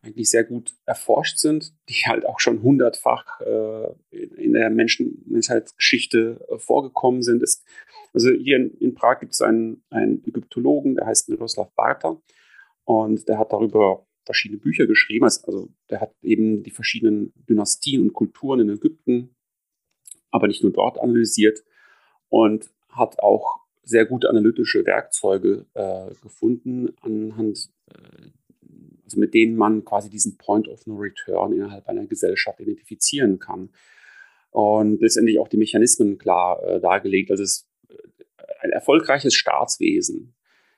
[0.06, 6.46] eigentlich sehr gut erforscht sind, die halt auch schon hundertfach äh, in der Menschen Menschheitsgeschichte
[6.48, 7.42] äh, vorgekommen sind.
[7.42, 7.64] Es,
[8.14, 12.20] also hier in, in, Prag gibt es einen, einen Ägyptologen, der heißt Miroslav Barta
[12.84, 15.24] und der hat darüber verschiedene Bücher geschrieben.
[15.24, 19.34] Also der hat eben die verschiedenen Dynastien und Kulturen in Ägypten,
[20.30, 21.64] aber nicht nur dort analysiert
[22.28, 28.30] und hat auch sehr gute analytische Werkzeuge äh, gefunden, anhand äh,
[29.06, 33.70] also mit denen man quasi diesen Point of No Return innerhalb einer Gesellschaft identifizieren kann.
[34.50, 37.30] Und letztendlich auch die Mechanismen klar äh, dargelegt.
[37.30, 37.94] Also es, äh,
[38.60, 40.34] ein erfolgreiches Staatswesen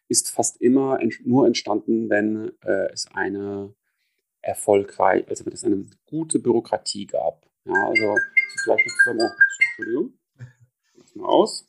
[0.09, 3.75] ist fast immer ent nur entstanden, wenn äh, es eine
[4.43, 7.47] erfolgreich, also wenn es eine gute Bürokratie gab.
[7.65, 8.15] Ja, also
[8.63, 10.13] vielleicht zusammen, oh, Entschuldigung,
[10.97, 11.69] lass mal aus.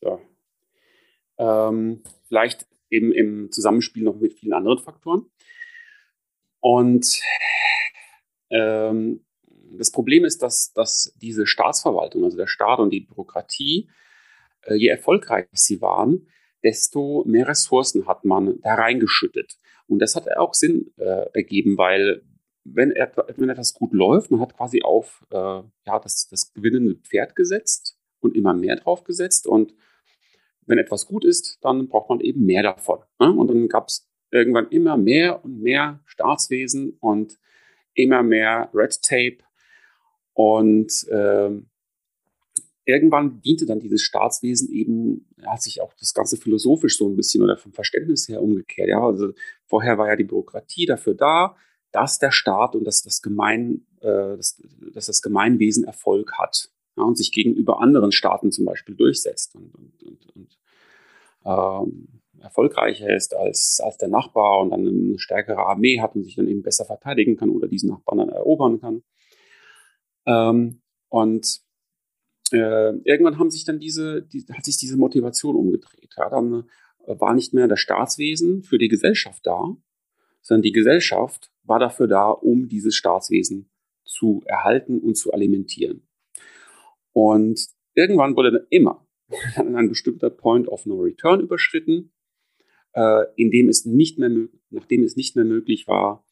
[0.00, 0.20] So.
[1.38, 5.26] Ähm, vielleicht eben im Zusammenspiel noch mit vielen anderen Faktoren.
[6.60, 7.20] Und
[8.50, 9.24] ähm,
[9.76, 13.88] das Problem ist, dass, dass diese Staatsverwaltung, also der Staat und die Bürokratie,
[14.62, 16.28] äh, je erfolgreicher sie waren,
[16.62, 19.56] desto mehr Ressourcen hat man da reingeschüttet.
[19.88, 22.22] Und das hat auch Sinn äh, ergeben, weil
[22.64, 27.34] wenn, wenn etwas gut läuft, man hat quasi auf äh, ja, das, das gewinnende Pferd
[27.34, 29.46] gesetzt und immer mehr drauf gesetzt.
[29.46, 29.74] Und
[30.66, 33.00] wenn etwas gut ist, dann braucht man eben mehr davon.
[33.18, 33.32] Ne?
[33.32, 37.38] Und dann gab es irgendwann immer mehr und mehr Staatswesen und
[37.94, 39.38] immer mehr Red Tape.
[40.34, 41.66] Und ähm,
[42.84, 47.42] irgendwann diente dann dieses Staatswesen eben, hat sich auch das Ganze philosophisch so ein bisschen
[47.42, 48.88] oder vom Verständnis her umgekehrt.
[48.88, 49.32] Ja, also
[49.66, 51.56] vorher war ja die Bürokratie dafür da,
[51.90, 54.60] dass der Staat und dass das Gemein, äh, dass,
[54.94, 59.74] dass das Gemeinwesen Erfolg hat ja, und sich gegenüber anderen Staaten zum Beispiel durchsetzt und,
[59.74, 60.58] und, und, und
[61.44, 66.36] ähm, erfolgreicher ist als, als der Nachbar und dann eine stärkere Armee hat und sich
[66.36, 69.02] dann eben besser verteidigen kann oder diesen Nachbarn dann erobern kann.
[70.26, 71.60] Ähm, und
[72.52, 76.14] äh, irgendwann haben sich dann diese, die, hat sich diese Motivation umgedreht.
[76.16, 76.64] Ja, dann
[77.06, 79.76] äh, war nicht mehr das Staatswesen für die Gesellschaft da,
[80.42, 83.70] sondern die Gesellschaft war dafür da, um dieses Staatswesen
[84.04, 86.06] zu erhalten und zu alimentieren.
[87.12, 89.06] Und irgendwann wurde dann immer
[89.56, 92.12] ein bestimmter Point of No Return überschritten,
[92.94, 94.30] äh, in dem es nicht mehr,
[94.70, 96.24] nachdem es nicht mehr möglich war,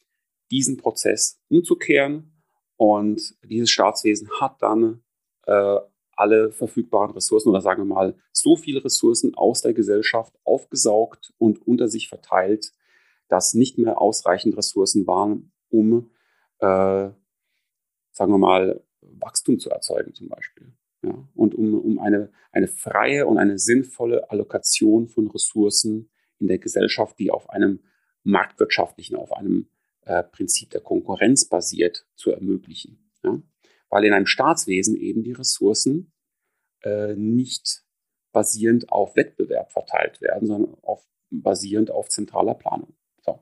[0.50, 2.32] diesen Prozess umzukehren.
[2.76, 5.02] Und dieses Staatswesen hat dann
[5.46, 5.78] äh,
[6.20, 11.66] alle verfügbaren Ressourcen oder sagen wir mal so viele Ressourcen aus der Gesellschaft aufgesaugt und
[11.66, 12.72] unter sich verteilt,
[13.28, 16.10] dass nicht mehr ausreichend Ressourcen waren, um,
[16.58, 17.08] äh,
[18.12, 20.72] sagen wir mal, Wachstum zu erzeugen zum Beispiel.
[21.02, 26.58] Ja, und um, um eine, eine freie und eine sinnvolle Allokation von Ressourcen in der
[26.58, 27.80] Gesellschaft, die auf einem
[28.22, 29.70] marktwirtschaftlichen, auf einem
[30.02, 33.10] äh, Prinzip der Konkurrenz basiert, zu ermöglichen.
[33.22, 33.40] Ja?
[33.90, 36.12] weil in einem Staatswesen eben die Ressourcen
[36.82, 37.84] äh, nicht
[38.32, 42.94] basierend auf Wettbewerb verteilt werden, sondern auf, basierend auf zentraler Planung.
[43.22, 43.40] So.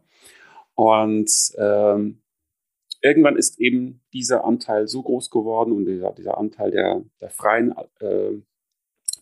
[0.75, 2.23] Und ähm,
[3.01, 7.73] irgendwann ist eben dieser Anteil so groß geworden und dieser, dieser Anteil der, der freien,
[8.01, 8.33] äh,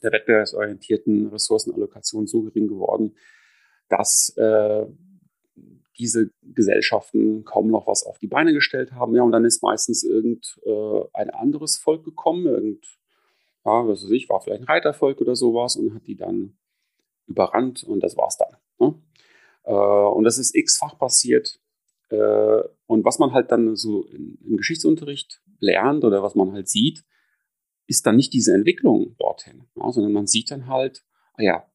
[0.03, 3.17] der wettbewerbsorientierten Ressourcenallokation so gering geworden,
[3.89, 4.87] dass äh,
[5.99, 9.15] diese Gesellschaften kaum noch was auf die Beine gestellt haben.
[9.15, 12.85] Ja, und dann ist meistens irgend äh, anderes Volk gekommen, irgend,
[13.65, 16.59] ja, was weiß ich, war vielleicht ein Reitervolk oder sowas und hat die dann
[17.27, 18.57] überrannt und das war's dann.
[18.79, 18.95] Ne?
[19.65, 21.61] Äh, und das ist x-fach passiert.
[22.11, 27.05] Äh, und was man halt dann so im, Geschichtsunterricht lernt oder was man halt sieht,
[27.87, 31.05] ist dann nicht diese Entwicklung dorthin, ja, sondern man sieht dann halt,
[31.35, 31.67] ah ja,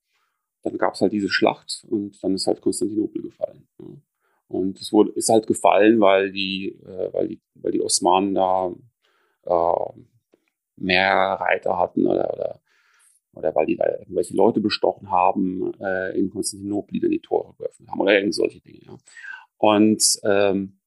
[0.63, 3.67] dann gab es halt diese Schlacht und dann ist halt Konstantinopel gefallen.
[3.79, 3.85] Ja.
[4.47, 8.73] Und es wurde, ist halt gefallen, weil die, äh, weil die, weil die Osmanen da
[9.45, 10.01] äh,
[10.75, 12.61] mehr Reiter hatten oder, oder,
[13.33, 17.53] oder weil die da irgendwelche Leute bestochen haben äh, in Konstantinopel, die dann die Tore
[17.57, 18.81] geöffnet haben oder irgend solche Dinge.
[18.85, 18.97] Ja.
[19.61, 20.79] Und ähm,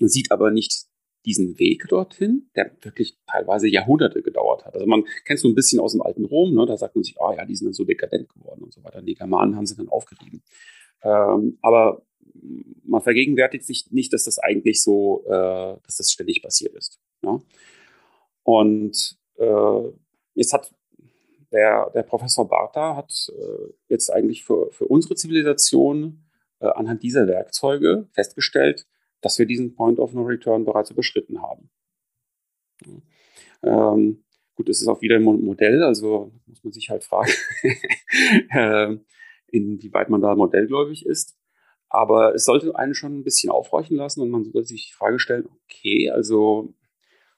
[0.00, 0.86] sieht aber nicht
[1.24, 4.74] diesen Weg dorthin, der wirklich teilweise Jahrhunderte gedauert hat.
[4.74, 7.20] Also man kennt so ein bisschen aus dem alten Rom, ne, da sagt man sich,
[7.20, 9.02] ah ja, die sind dann so dekadent geworden und so weiter.
[9.02, 10.42] Die Germanen haben sie dann aufgerieben.
[11.04, 12.02] Ähm, aber
[12.82, 16.98] man vergegenwärtigt sich nicht, dass das eigentlich so, äh, dass das ständig passiert ist.
[17.22, 17.38] Ja?
[18.42, 19.92] Und äh,
[20.34, 20.74] jetzt hat
[21.52, 26.24] der, der Professor Bartha hat äh, jetzt eigentlich für, für unsere Zivilisation
[26.66, 28.86] anhand dieser Werkzeuge festgestellt,
[29.20, 31.70] dass wir diesen Point of No Return bereits überschritten haben.
[33.62, 37.32] Ähm, gut, es ist auch wieder ein Modell, also muss man sich halt fragen,
[38.50, 38.96] äh,
[39.48, 41.36] inwieweit man da modellgläubig ist.
[41.88, 45.18] Aber es sollte einen schon ein bisschen aufhorchen lassen und man sollte sich die Frage
[45.18, 46.72] stellen, okay, also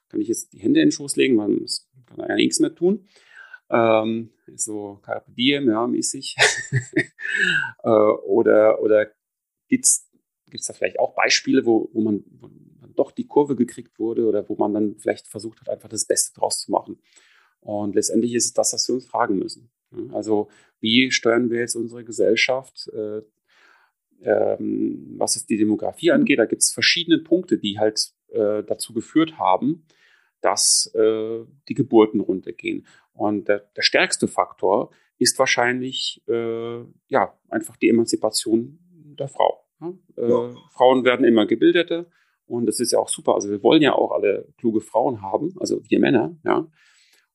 [0.09, 1.65] kann ich jetzt die Hände in den Schoß legen, man
[2.05, 3.07] kann ja nichts mehr tun.
[3.73, 6.35] Ähm, so Carpe Diem, ja, mäßig.
[7.83, 9.07] äh, oder oder
[9.67, 10.07] gibt es
[10.67, 12.47] da vielleicht auch Beispiele, wo, wo, man, wo
[12.81, 16.05] man doch die Kurve gekriegt wurde oder wo man dann vielleicht versucht hat, einfach das
[16.05, 16.99] Beste draus zu machen.
[17.59, 19.71] Und letztendlich ist es das, was wir uns fragen müssen.
[20.11, 23.21] Also wie steuern wir jetzt unsere Gesellschaft äh,
[24.25, 28.93] ähm, was es die Demografie angeht, da gibt es verschiedene Punkte, die halt äh, dazu
[28.93, 29.85] geführt haben,
[30.43, 31.39] dass äh,
[31.69, 32.85] die Geburten runtergehen.
[33.13, 38.79] Und der, der stärkste Faktor ist wahrscheinlich äh, ja einfach die Emanzipation
[39.19, 39.65] der Frau.
[39.79, 39.93] Ja?
[40.17, 40.55] Äh, ja.
[40.71, 42.07] Frauen werden immer gebildeter
[42.45, 43.35] und das ist ja auch super.
[43.35, 46.67] Also wir wollen ja auch alle kluge Frauen haben, also wir Männer, ja.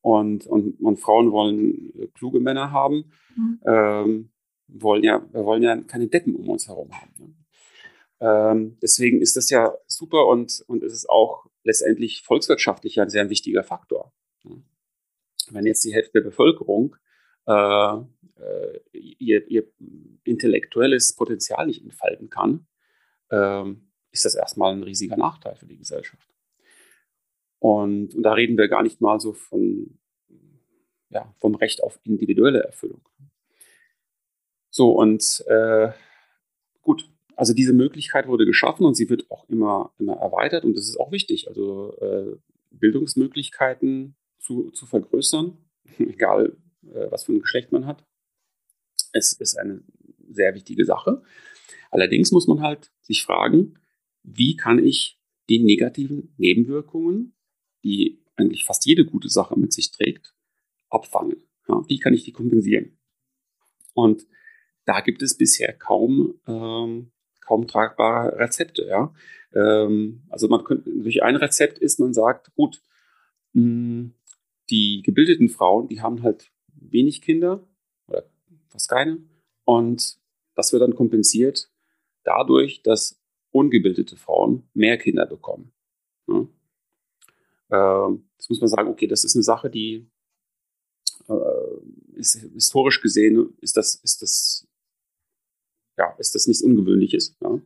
[0.01, 3.11] Und, und, und Frauen wollen äh, kluge Männer haben.
[3.37, 3.61] Mhm.
[3.67, 4.31] Ähm,
[4.69, 7.13] wollen ja, wir wollen ja keine Deppen um uns herum haben.
[7.19, 7.35] Ne?
[8.21, 13.29] Ähm, deswegen ist das ja super und, und es ist auch letztendlich volkswirtschaftlich ein sehr
[13.29, 14.15] wichtiger Faktor.
[15.51, 16.97] Wenn jetzt die Hälfte der Bevölkerung
[17.47, 17.53] äh,
[17.93, 19.65] äh, ihr, ihr
[20.25, 22.67] intellektuelles Potenzial nicht entfalten kann,
[23.31, 26.27] ähm, ist das erstmal ein riesiger Nachteil für die Gesellschaft.
[27.59, 29.99] Und, und da reden wir gar nicht mal so von,
[31.11, 33.07] ja, vom Recht auf individuelle Erfüllung.
[34.71, 35.91] So, und äh,
[36.81, 40.89] gut, also diese Möglichkeit wurde geschaffen und sie wird auch immer, immer erweitert und das
[40.89, 41.47] ist auch wichtig.
[41.47, 42.37] Also äh,
[42.73, 45.57] Bildungsmöglichkeiten zu, zu vergrößern,
[45.99, 48.05] egal äh, was für ein Geschlecht man hat,
[49.13, 49.85] es ist eine
[50.29, 51.23] sehr wichtige Sache.
[51.93, 53.79] Allerdings muss man halt sich fragen,
[54.25, 57.37] wie kann ich die negativen Nebenwirkungen,
[57.85, 60.35] die eigentlich fast jede gute Sache mit sich trägt,
[60.91, 61.45] abfangen?
[61.69, 62.99] Ja, wie kann ich die kompensieren?
[63.95, 64.27] Und
[64.87, 67.13] da gibt es bisher kaum, ähm,
[67.49, 68.87] kaum tragbare Rezepte.
[68.87, 69.13] Ja?
[69.55, 72.83] Ähm, also man könnte, durch ein Rezept ist, man sagt, gut,
[73.55, 74.15] mh, hm,
[74.71, 77.67] die gebildeten Frauen, die haben halt wenig Kinder
[78.07, 78.25] oder
[78.69, 79.19] fast keine.
[79.65, 80.19] Und
[80.55, 81.71] das wird dann kompensiert
[82.23, 83.19] dadurch, dass
[83.51, 85.73] ungebildete Frauen mehr Kinder bekommen.
[86.29, 86.47] Ja?
[87.71, 90.07] Ähm, jetzt muss man sagen, okay, das ist eine Sache, die
[91.29, 94.68] äh, ist, historisch gesehen ist das, ist das,
[95.99, 97.37] ja, ist das nichts Ungewöhnliches.
[97.41, 97.61] Ja?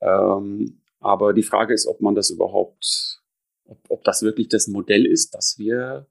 [0.00, 3.22] Ähm, aber die Frage ist, ob man das überhaupt,
[3.64, 6.06] ob, ob das wirklich das Modell ist, das wir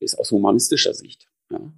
[0.00, 1.28] ist aus humanistischer Sicht.
[1.50, 1.72] Ja?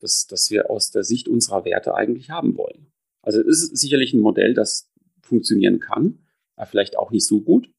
[0.00, 2.92] Das, das wir aus der Sicht unserer Werte eigentlich haben wollen.
[3.22, 7.72] Also es ist sicherlich ein Modell, das funktionieren kann, aber vielleicht auch nicht so gut.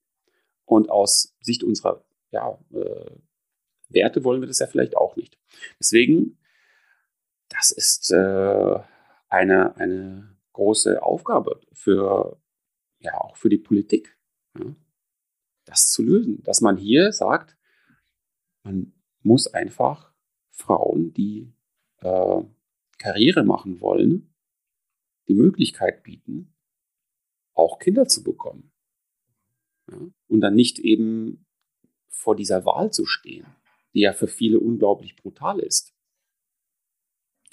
[0.65, 3.11] Und aus Sicht unserer ja, äh,
[3.87, 5.37] Werte wollen wir das ja vielleicht auch nicht.
[5.79, 6.37] Deswegen,
[7.47, 8.79] das ist äh,
[9.29, 12.41] eine, eine große Aufgabe für,
[12.99, 14.17] ja, auch für die Politik,
[14.57, 14.75] ja,
[15.65, 16.41] das zu lösen.
[16.43, 17.57] Dass man hier sagt,
[18.63, 20.13] man muss einfach
[20.51, 21.53] Frauen, die
[21.99, 22.43] äh,
[22.97, 24.33] Karriere machen wollen,
[25.27, 26.53] die Möglichkeit bieten,
[27.53, 28.71] auch Kinder zu bekommen.
[29.91, 29.99] Ja?
[30.27, 31.45] Und dann nicht eben
[32.09, 33.45] vor dieser Wahl zu stehen,
[33.93, 35.97] die ja für viele unglaublich brutal ist.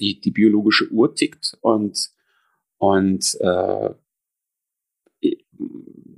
[0.00, 2.10] Die, die biologische Uhr tickt und,
[2.78, 3.90] und äh,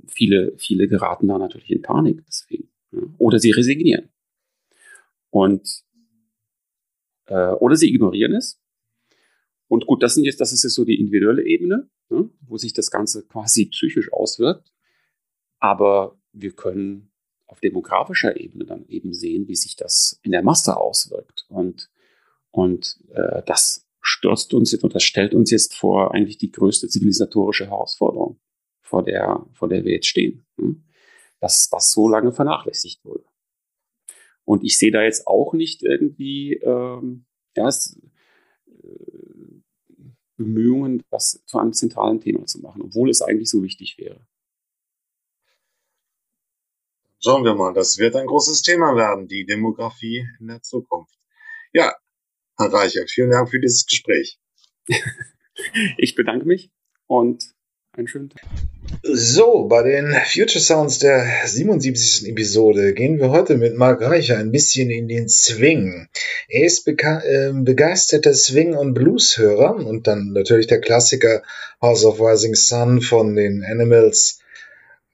[0.07, 2.69] viele, viele geraten da natürlich in Panik deswegen.
[3.17, 4.09] Oder sie resignieren.
[5.29, 5.83] Und
[7.27, 8.59] äh, oder sie ignorieren es.
[9.67, 12.73] Und gut, das sind jetzt, das ist jetzt so die individuelle Ebene, ne, wo sich
[12.73, 14.71] das Ganze quasi psychisch auswirkt.
[15.59, 17.11] Aber wir können
[17.47, 21.45] auf demografischer Ebene dann eben sehen, wie sich das in der Masse auswirkt.
[21.49, 21.89] Und,
[22.57, 26.87] und äh, das stürzt uns jetzt und das stellt uns jetzt vor eigentlich die größte
[26.87, 28.39] zivilisatorische Herausforderung,
[28.81, 30.43] vor der, vor der wir jetzt stehen.
[30.57, 30.75] Ne?
[31.39, 33.25] Dass das so lange vernachlässigt wurde.
[34.43, 37.73] Und ich sehe da jetzt auch nicht irgendwie ähm, ja, äh,
[40.37, 44.25] Bemühungen, das zu einem zentralen Thema zu machen, obwohl es eigentlich so wichtig wäre.
[47.23, 51.19] Schauen wir mal, das wird ein großes Thema werden, die Demografie in der Zukunft.
[51.71, 51.93] Ja,
[52.59, 54.39] Herr Reichert, vielen Dank für dieses Gespräch.
[55.97, 56.71] ich bedanke mich
[57.05, 57.43] und
[57.91, 58.41] einen schönen Tag.
[59.03, 62.27] So, bei den Future Sounds der 77.
[62.29, 66.07] Episode gehen wir heute mit Mark Reicher ein bisschen in den Swing.
[66.47, 71.43] Er ist äh, begeisterter Swing- und Blues-Hörer und dann natürlich der Klassiker
[71.79, 74.39] House of Rising Sun von den Animals.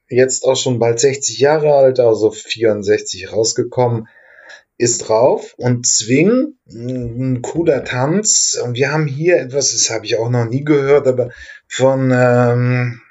[0.07, 4.07] Jetzt auch schon bald 60 Jahre alt, also 64 rausgekommen
[4.77, 8.59] ist drauf und Swing, ein cooler Tanz.
[8.63, 11.29] Und wir haben hier etwas, das habe ich auch noch nie gehört, aber
[11.67, 13.01] von ähm,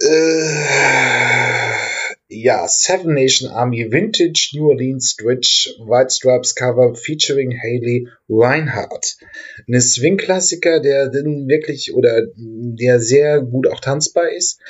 [0.00, 0.64] äh,
[2.28, 9.16] ja, Seven Nation Army Vintage New Orleans Stretch White Stripes Cover featuring Haley Reinhardt.
[9.66, 14.60] Eine Swing-Klassiker, der wirklich oder der sehr gut auch tanzbar ist.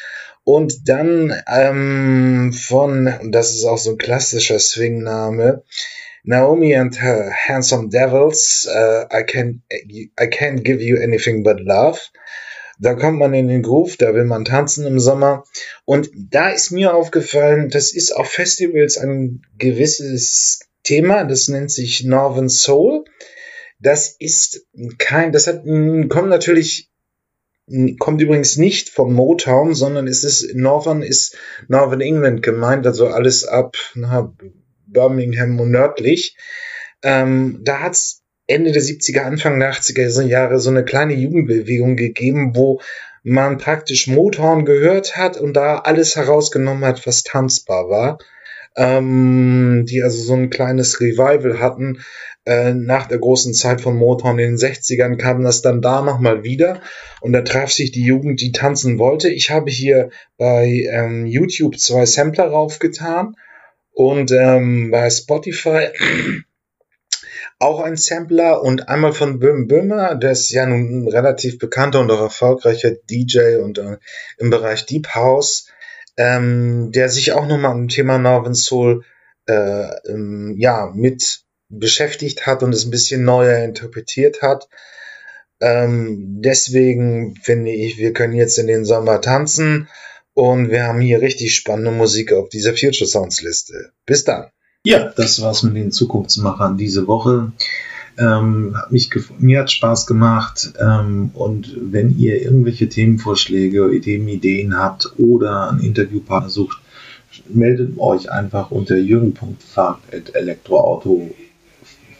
[0.45, 5.65] Und dann ähm, von, und das ist auch so ein klassischer Swing-Name,
[6.23, 12.01] Naomi and her Handsome Devils, uh, I, can, I can't give you anything but love.
[12.79, 15.45] Da kommt man in den Groove, da will man tanzen im Sommer.
[15.85, 22.05] Und da ist mir aufgefallen, das ist auf Festivals ein gewisses Thema, das nennt sich
[22.05, 23.05] Northern Soul.
[23.79, 24.67] Das ist
[24.99, 26.91] kein, das hat, kommt natürlich,
[27.99, 31.37] kommt übrigens nicht vom Motown, sondern es ist, Northern ist
[31.69, 34.35] Northern England gemeint, also alles ab na,
[34.87, 36.37] Birmingham und nördlich.
[37.03, 42.55] Ähm, da hat's Ende der 70er, Anfang der 80er Jahre so eine kleine Jugendbewegung gegeben,
[42.55, 42.81] wo
[43.23, 48.19] man praktisch Motown gehört hat und da alles herausgenommen hat, was tanzbar war.
[48.77, 52.03] ähm, die also so ein kleines Revival hatten.
[52.47, 56.45] Äh, nach der großen Zeit von Motown in den 60ern kam das dann da nochmal
[56.45, 56.83] wieder.
[57.21, 59.31] Und da traf sich die Jugend, die tanzen wollte.
[59.31, 63.35] Ich habe hier bei ähm, YouTube zwei Sampler raufgetan.
[63.93, 65.89] Und ähm, bei Spotify
[67.59, 68.61] auch ein Sampler.
[68.63, 72.91] Und einmal von Böhm Böhmer, der ist ja nun ein relativ bekannter und auch erfolgreicher
[72.91, 73.97] DJ und äh,
[74.37, 75.69] im Bereich Deep House,
[76.19, 79.03] ähm, der sich auch nochmal am Thema Northern Soul
[79.47, 81.44] äh, ähm, ja, mit
[81.79, 84.69] beschäftigt hat und es ein bisschen neuer interpretiert hat.
[85.61, 89.89] Ähm, deswegen finde ich, wir können jetzt in den Sommer tanzen
[90.35, 93.93] und wir haben hier richtig spannende Musik auf dieser Future Sounds Liste.
[94.05, 94.47] Bis dann.
[94.85, 97.53] Ja, das war's mit den Zukunftsmachern diese Woche.
[98.19, 100.73] Ähm, hat mich mir hat Spaß gemacht
[101.35, 103.93] und wenn ihr irgendwelche Themenvorschläge,
[104.29, 106.79] Ideen habt oder einen Interviewpartner sucht,
[107.49, 108.97] meldet euch einfach unter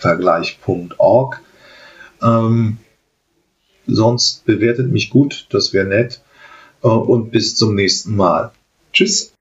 [0.05, 1.41] jürgen.fahrt.elektroautovergleich.org.
[2.23, 2.79] Ähm,
[3.87, 6.23] sonst bewertet mich gut, das wäre nett.
[6.83, 8.53] Äh, und bis zum nächsten Mal.
[8.93, 9.34] Tschüss.